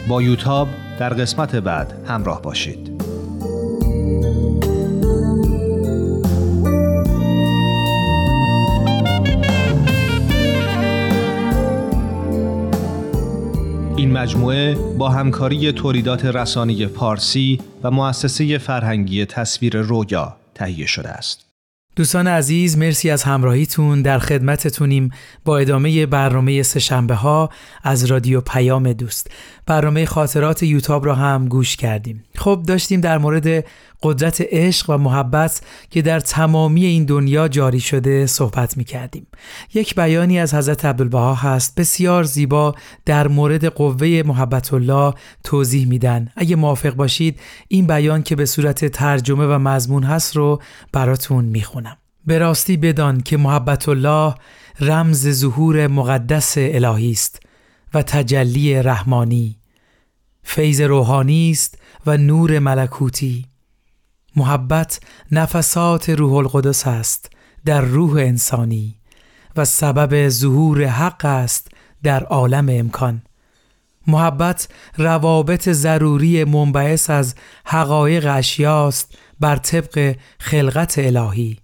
با 0.07 0.21
یوتاب 0.21 0.67
در 0.99 1.09
قسمت 1.09 1.55
بعد 1.55 2.05
همراه 2.07 2.41
باشید. 2.41 2.94
مجموعه 14.25 14.75
با 14.75 15.09
همکاری 15.09 15.71
تولیدات 15.71 16.25
رسانه 16.25 16.87
پارسی 16.87 17.61
و 17.83 17.91
مؤسسه 17.91 18.57
فرهنگی 18.57 19.25
تصویر 19.25 19.77
رویا 19.77 20.35
تهیه 20.55 20.85
شده 20.85 21.09
است. 21.09 21.45
دوستان 21.95 22.27
عزیز 22.27 22.77
مرسی 22.77 23.09
از 23.09 23.23
همراهیتون. 23.23 24.01
در 24.01 24.19
خدمتتونیم 24.19 25.09
با 25.45 25.57
ادامه 25.57 26.05
برنامه 26.05 26.63
سهشنبه 26.63 27.15
ها 27.15 27.49
از 27.83 28.05
رادیو 28.05 28.41
پیام 28.41 28.93
دوست. 28.93 29.31
برنامه 29.65 30.05
خاطرات 30.05 30.63
یوتاب 30.63 31.05
را 31.05 31.15
هم 31.15 31.47
گوش 31.47 31.75
کردیم. 31.75 32.23
خب 32.35 32.63
داشتیم 32.67 33.01
در 33.01 33.17
مورد 33.17 33.65
قدرت 34.03 34.41
عشق 34.41 34.89
و 34.89 34.97
محبت 34.97 35.61
که 35.89 36.01
در 36.01 36.19
تمامی 36.19 36.85
این 36.85 37.05
دنیا 37.05 37.47
جاری 37.47 37.79
شده 37.79 38.25
صحبت 38.25 38.77
می 38.77 38.83
کردیم. 38.83 39.27
یک 39.73 39.95
بیانی 39.95 40.39
از 40.39 40.53
حضرت 40.53 40.85
عبدالبها 40.85 41.35
هست 41.35 41.75
بسیار 41.75 42.23
زیبا 42.23 42.75
در 43.05 43.27
مورد 43.27 43.65
قوه 43.65 44.23
محبت 44.25 44.73
الله 44.73 45.13
توضیح 45.43 45.87
میدن. 45.87 46.31
اگه 46.35 46.55
موافق 46.55 46.93
باشید 46.93 47.39
این 47.67 47.87
بیان 47.87 48.23
که 48.23 48.35
به 48.35 48.45
صورت 48.45 48.85
ترجمه 48.85 49.45
و 49.45 49.59
مضمون 49.59 50.03
هست 50.03 50.35
رو 50.35 50.61
براتون 50.91 51.45
می‌خونم. 51.45 51.97
به 52.25 52.37
راستی 52.37 52.77
بدان 52.77 53.21
که 53.21 53.37
محبت 53.37 53.89
الله 53.89 54.35
رمز 54.79 55.29
ظهور 55.29 55.87
مقدس 55.87 56.53
الهی 56.57 57.11
است 57.11 57.39
و 57.93 58.01
تجلی 58.01 58.81
رحمانی 58.81 59.57
فیض 60.43 60.81
روحانی 60.81 61.51
است 61.51 61.77
و 62.05 62.17
نور 62.17 62.59
ملکوتی 62.59 63.45
محبت 64.35 64.99
نفسات 65.31 66.09
روح 66.09 66.33
القدس 66.33 66.87
است 66.87 67.29
در 67.65 67.81
روح 67.81 68.11
انسانی 68.11 68.95
و 69.55 69.65
سبب 69.65 70.29
ظهور 70.29 70.85
حق 70.85 71.25
است 71.25 71.67
در 72.03 72.23
عالم 72.23 72.69
امکان. 72.69 73.21
محبت 74.07 74.67
روابط 74.97 75.69
ضروری 75.69 76.43
منبعث 76.43 77.09
از 77.09 77.35
حقایق 77.65 78.27
اشیاست 78.29 79.17
بر 79.39 79.55
طبق 79.55 80.15
خلقت 80.39 80.95
الهی 80.97 81.57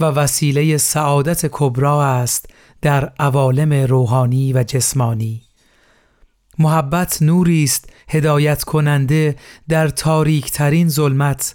و 0.00 0.04
وسیله 0.04 0.76
سعادت 0.76 1.46
کبرا 1.52 2.04
است 2.04 2.46
در 2.82 3.12
عوالم 3.18 3.72
روحانی 3.72 4.52
و 4.52 4.62
جسمانی. 4.62 5.42
محبت 6.58 7.22
نوری 7.22 7.64
است 7.64 7.90
هدایت 8.08 8.64
کننده 8.64 9.36
در 9.68 9.88
تاریک 9.88 10.52
ترین 10.52 10.88
ظلمت 10.88 11.54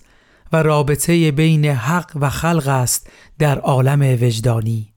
و 0.54 0.64
رابطه 0.64 1.32
بین 1.32 1.66
حق 1.66 2.12
و 2.22 2.30
خلق 2.30 2.68
است 2.68 3.10
در 3.40 3.60
عالم 3.60 4.02
وجدانی. 4.02 4.94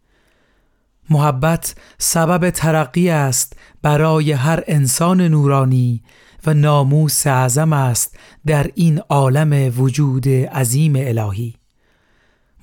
محبت 1.11 1.75
سبب 1.99 2.51
ترقی 2.51 3.11
است 3.11 3.57
برای 3.83 4.33
هر 4.33 4.63
انسان 4.67 5.21
نورانی 5.21 6.03
و 6.47 6.55
ناموس 6.55 7.27
اعظم 7.27 7.73
است 7.73 8.19
در 8.47 8.71
این 8.75 8.99
عالم 8.99 9.81
وجود 9.81 10.29
عظیم 10.29 10.93
الهی. 10.97 11.55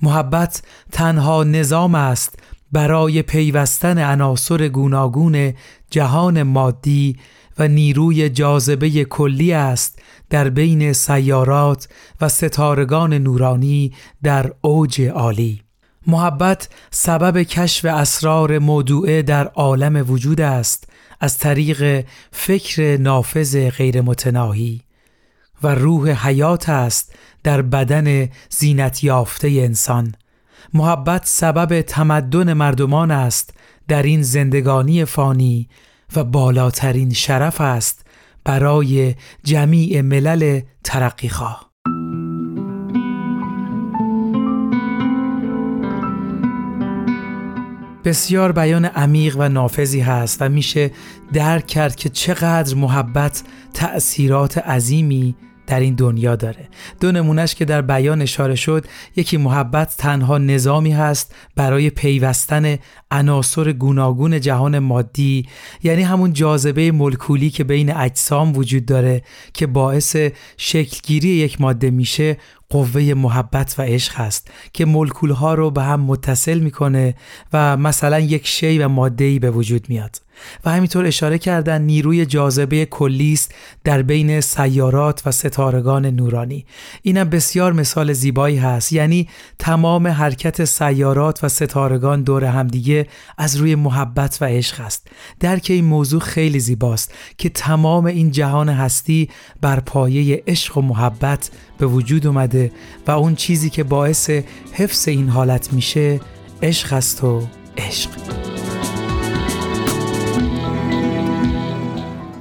محبت 0.02 0.62
تنها 0.92 1.44
نظام 1.44 1.94
است 1.94 2.38
برای 2.72 3.22
پیوستن 3.22 3.98
عناصر 3.98 4.68
گوناگون 4.68 5.54
جهان 5.90 6.42
مادی 6.42 7.16
و 7.58 7.68
نیروی 7.68 8.30
جاذبه 8.30 9.04
کلی 9.04 9.52
است 9.52 10.02
در 10.30 10.48
بین 10.48 10.92
سیارات 10.92 11.88
و 12.20 12.28
ستارگان 12.28 13.14
نورانی 13.14 13.92
در 14.22 14.52
اوج 14.60 15.02
عالی. 15.02 15.62
محبت 16.06 16.68
سبب 16.90 17.42
کشف 17.42 17.84
اسرار 17.84 18.58
موضوعه 18.58 19.22
در 19.22 19.46
عالم 19.46 20.10
وجود 20.10 20.40
است 20.40 20.88
از 21.20 21.38
طریق 21.38 22.04
فکر 22.32 22.96
نافذ 22.96 23.68
غیر 23.68 24.00
متناهی 24.00 24.80
و 25.62 25.74
روح 25.74 26.28
حیات 26.28 26.68
است 26.68 27.14
در 27.42 27.62
بدن 27.62 28.28
زینت 28.50 29.04
یافته 29.04 29.48
انسان. 29.48 30.14
محبت 30.74 31.22
سبب 31.24 31.80
تمدن 31.80 32.52
مردمان 32.52 33.10
است 33.10 33.54
در 33.88 34.02
این 34.02 34.22
زندگانی 34.22 35.04
فانی 35.04 35.68
و 36.16 36.24
بالاترین 36.24 37.12
شرف 37.12 37.60
است 37.60 38.06
برای 38.50 39.14
جمیع 39.44 40.00
ملل 40.00 40.60
ترقیخواه 40.84 41.70
بسیار 48.04 48.52
بیان 48.52 48.84
عمیق 48.84 49.36
و 49.38 49.48
نافذی 49.48 50.00
هست 50.00 50.42
و 50.42 50.48
میشه 50.48 50.90
درک 51.32 51.66
کرد 51.66 51.96
که 51.96 52.08
چقدر 52.08 52.74
محبت 52.74 53.42
تأثیرات 53.74 54.58
عظیمی 54.58 55.34
در 55.70 55.80
این 55.80 55.94
دنیا 55.94 56.36
داره. 56.36 56.68
دو 57.00 57.12
نمونش 57.12 57.54
که 57.54 57.64
در 57.64 57.82
بیان 57.82 58.22
اشاره 58.22 58.54
شد 58.54 58.86
یکی 59.16 59.36
محبت 59.36 59.94
تنها 59.98 60.38
نظامی 60.38 60.92
هست 60.92 61.34
برای 61.56 61.90
پیوستن 61.90 62.78
عناصر 63.10 63.72
گوناگون 63.72 64.40
جهان 64.40 64.78
مادی 64.78 65.48
یعنی 65.82 66.02
همون 66.02 66.32
جاذبه 66.32 66.92
ملکولی 66.92 67.50
که 67.50 67.64
بین 67.64 67.96
اجسام 67.96 68.56
وجود 68.56 68.86
داره 68.86 69.22
که 69.52 69.66
باعث 69.66 70.16
شکلگیری 70.56 71.28
یک 71.28 71.60
ماده 71.60 71.90
میشه 71.90 72.36
قوه 72.70 73.14
محبت 73.14 73.74
و 73.78 73.82
عشق 73.82 74.14
هست 74.14 74.50
که 74.72 74.84
ملکول 74.86 75.30
ها 75.30 75.54
رو 75.54 75.70
به 75.70 75.82
هم 75.82 76.00
متصل 76.00 76.58
می‌کنه 76.58 77.14
و 77.52 77.76
مثلا 77.76 78.18
یک 78.18 78.46
شی 78.46 78.78
و 78.78 78.88
ماده 78.88 79.38
به 79.38 79.50
وجود 79.50 79.88
میاد. 79.88 80.29
و 80.64 80.70
همینطور 80.70 81.06
اشاره 81.06 81.38
کردن 81.38 81.82
نیروی 81.82 82.26
جاذبه 82.26 82.86
کلی 82.86 83.32
است 83.32 83.54
در 83.84 84.02
بین 84.02 84.40
سیارات 84.40 85.22
و 85.26 85.32
ستارگان 85.32 86.06
نورانی. 86.06 86.66
اینم 87.02 87.28
بسیار 87.28 87.72
مثال 87.72 88.12
زیبایی 88.12 88.56
هست. 88.56 88.92
یعنی 88.92 89.28
تمام 89.58 90.06
حرکت 90.06 90.64
سیارات 90.64 91.44
و 91.44 91.48
ستارگان 91.48 92.22
دور 92.22 92.44
همدیگه 92.44 93.06
از 93.38 93.56
روی 93.56 93.74
محبت 93.74 94.38
و 94.40 94.44
عشق 94.44 94.80
است. 94.80 95.06
درک 95.40 95.66
این 95.70 95.84
موضوع 95.84 96.20
خیلی 96.20 96.60
زیباست 96.60 97.14
که 97.38 97.48
تمام 97.48 98.04
این 98.04 98.30
جهان 98.30 98.68
هستی 98.68 99.28
بر 99.60 99.80
پایه 99.80 100.42
عشق 100.46 100.78
و 100.78 100.82
محبت 100.82 101.50
به 101.78 101.86
وجود 101.86 102.26
اومده 102.26 102.72
و 103.06 103.10
اون 103.10 103.34
چیزی 103.34 103.70
که 103.70 103.84
باعث 103.84 104.30
حفظ 104.72 105.08
این 105.08 105.28
حالت 105.28 105.72
میشه 105.72 106.20
عشق 106.62 106.92
است 106.92 107.24
و 107.24 107.42
عشق. 107.78 108.10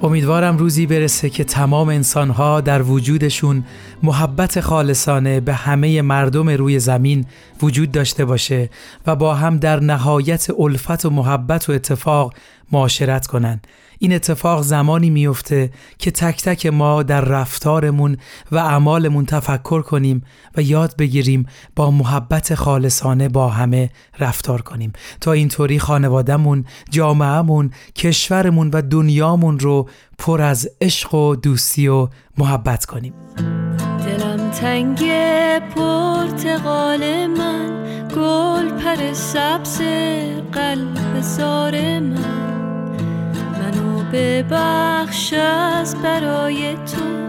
امیدوارم 0.02 0.58
روزی 0.58 0.86
برسه 0.86 1.30
که 1.30 1.44
تمام 1.44 1.90
انسانها 1.90 2.62
در 2.62 2.82
وجودشون 2.82 3.64
محبت 4.04 4.62
خالصانه 4.62 5.40
به 5.40 5.54
همه 5.54 6.02
مردم 6.02 6.50
روی 6.50 6.80
زمین 6.80 7.26
وجود 7.62 7.92
داشته 7.92 8.26
باشه 8.26 8.70
و 9.08 9.16
با 9.16 9.36
هم 9.36 9.58
در 9.58 9.80
نهایت 9.80 10.48
الفت 10.60 11.06
و 11.06 11.10
محبت 11.10 11.70
و 11.70 11.72
اتفاق 11.72 12.34
معاشرت 12.72 13.28
کنن. 13.28 13.62
این 14.00 14.14
اتفاق 14.14 14.62
زمانی 14.62 15.10
میفته 15.10 15.72
که 15.98 16.12
تک 16.12 16.44
تک 16.44 16.66
ما 16.66 17.04
در 17.04 17.22
رفتارمون 17.22 18.18
و 18.52 18.58
اعمالمون 18.58 19.26
تفکر 19.26 19.82
کنیم 19.82 20.24
و 20.58 20.62
یاد 20.62 20.96
بگیریم 20.98 21.46
با 21.76 21.92
محبت 21.92 22.56
خالصانه 22.56 23.30
با 23.30 23.50
همه 23.50 23.90
رفتار 24.20 24.62
کنیم. 24.62 24.94
تا 25.22 25.32
اینطوری 25.32 25.80
خانوادهمون، 25.80 26.66
جامعهمون، 26.90 27.72
کشورمون 27.96 28.70
و 28.74 28.82
دنیامون 28.82 29.60
رو 29.60 29.90
پر 30.18 30.42
از 30.42 30.70
عشق 30.82 31.14
و 31.14 31.36
دوستی 31.36 31.88
و 31.88 32.08
محبت 32.38 32.86
کنیم. 32.86 33.14
دلم 34.06 34.52
تنگ 34.52 35.00
پرتقال 35.76 37.28
من 37.28 37.80
گل 38.16 38.70
پر 38.70 39.14
سبز 39.14 39.82
قلب 40.54 41.22
زار 41.22 42.00
من. 42.00 42.39
ببخش 44.14 45.34
از 45.34 45.96
برای 46.02 46.74
تو 46.76 47.20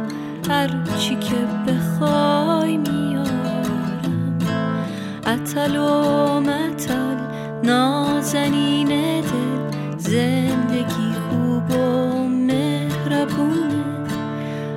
هر 0.52 0.70
چی 0.98 1.16
که 1.16 1.36
بخوای 1.66 2.76
میارم. 2.76 4.38
اتل 5.26 5.76
و 5.76 6.40
متل 6.40 7.16
نازنین 7.64 8.88
دل 9.20 9.98
زندگی 9.98 11.12
خوب 11.30 11.70
و 11.70 12.12
مهربونه. 12.28 13.84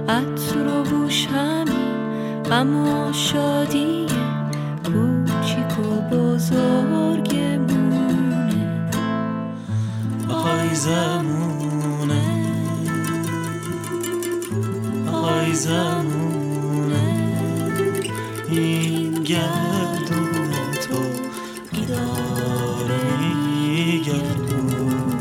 عطر 0.10 0.68
و 0.68 0.84
بوش 0.84 1.28
همین 1.28 2.44
غم 2.50 2.76
و 2.76 3.14
شادی 3.14 4.06
کوچیک 4.84 5.80
و 5.80 6.16
بزرگمونه. 6.16 7.64
آی 10.30 10.76
زمونه 15.54 17.04
این 18.50 19.14
گردون 19.14 20.52
تو 20.82 21.04
داره 21.88 22.98
گردونه 24.06 25.14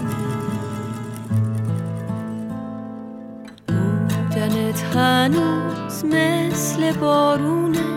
بودنت 3.69 4.83
هنوز 4.97 6.05
مثل 6.05 6.93
بارونه 6.93 7.93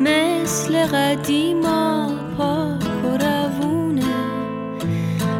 مثل 0.00 0.86
قدیما 0.86 2.10
پاک 2.38 3.04
و 3.04 3.18
روونه. 3.18 4.04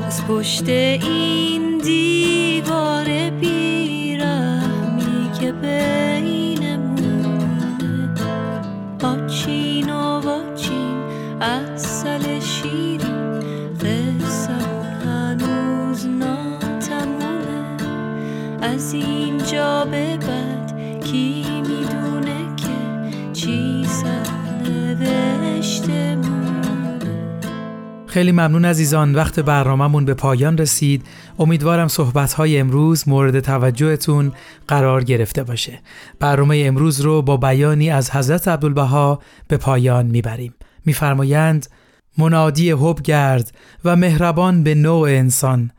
از 0.07 0.27
پشت 0.27 0.69
این 0.69 1.79
دیوار 1.79 3.06
خیلی 28.07 28.33
ممنون 28.33 28.65
عزیزان 28.65 29.15
وقت 29.15 29.41
برنامهمون 29.41 30.05
به 30.05 30.15
پایان 30.15 30.59
رسید. 30.59 31.07
امیدوارم 31.39 31.89
صحبتهای 31.89 32.59
امروز 32.59 33.09
مورد 33.09 33.41
توجهتون 33.41 34.33
قرار 34.69 35.05
گرفته 35.05 35.43
باشه. 35.43 35.79
برنامه 36.21 36.63
امروز 36.67 37.01
رو 37.01 37.23
با 37.23 37.37
بیانی 37.37 37.91
از 37.91 38.11
حضرت 38.11 38.49
عبدالبها 38.49 39.21
به 39.49 39.57
پایان 39.57 40.07
می‌بریم. 40.07 40.55
میفرمایند 40.87 41.67
منادی 42.19 42.71
حب 42.71 43.03
گرد 43.03 43.57
و 43.85 43.97
مهربان 43.97 44.63
به 44.63 44.75
نوع 44.75 45.09
انسان. 45.09 45.71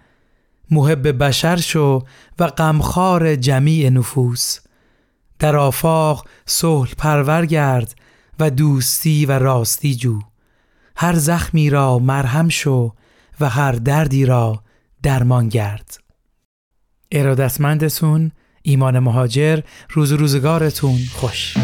محب 0.72 1.08
بشر 1.08 1.56
شو 1.56 2.04
و 2.40 2.48
غمخوار 2.48 3.36
جمیع 3.36 3.90
نفوس. 3.90 4.60
در 5.40 5.56
آفاق 5.56 6.28
صلح 6.46 6.94
پرور 6.98 7.46
گرد 7.46 7.96
و 8.40 8.50
دوستی 8.50 9.26
و 9.26 9.32
راستی 9.32 9.96
جو. 9.96 10.20
هر 10.96 11.14
زخمی 11.16 11.70
را 11.70 12.00
مرهم 12.00 12.50
شو 12.50 12.94
و 13.40 13.50
هر 13.50 13.72
دردی 13.72 14.26
را 14.26 14.64
درمان 15.04 15.50
گرد. 15.50 15.98
ارادتمندتون 17.12 18.32
ایمان 18.62 19.00
مهاجر 19.00 19.60
روز 19.90 20.12
روزگارتون 20.12 21.00
خوش. 21.14 21.58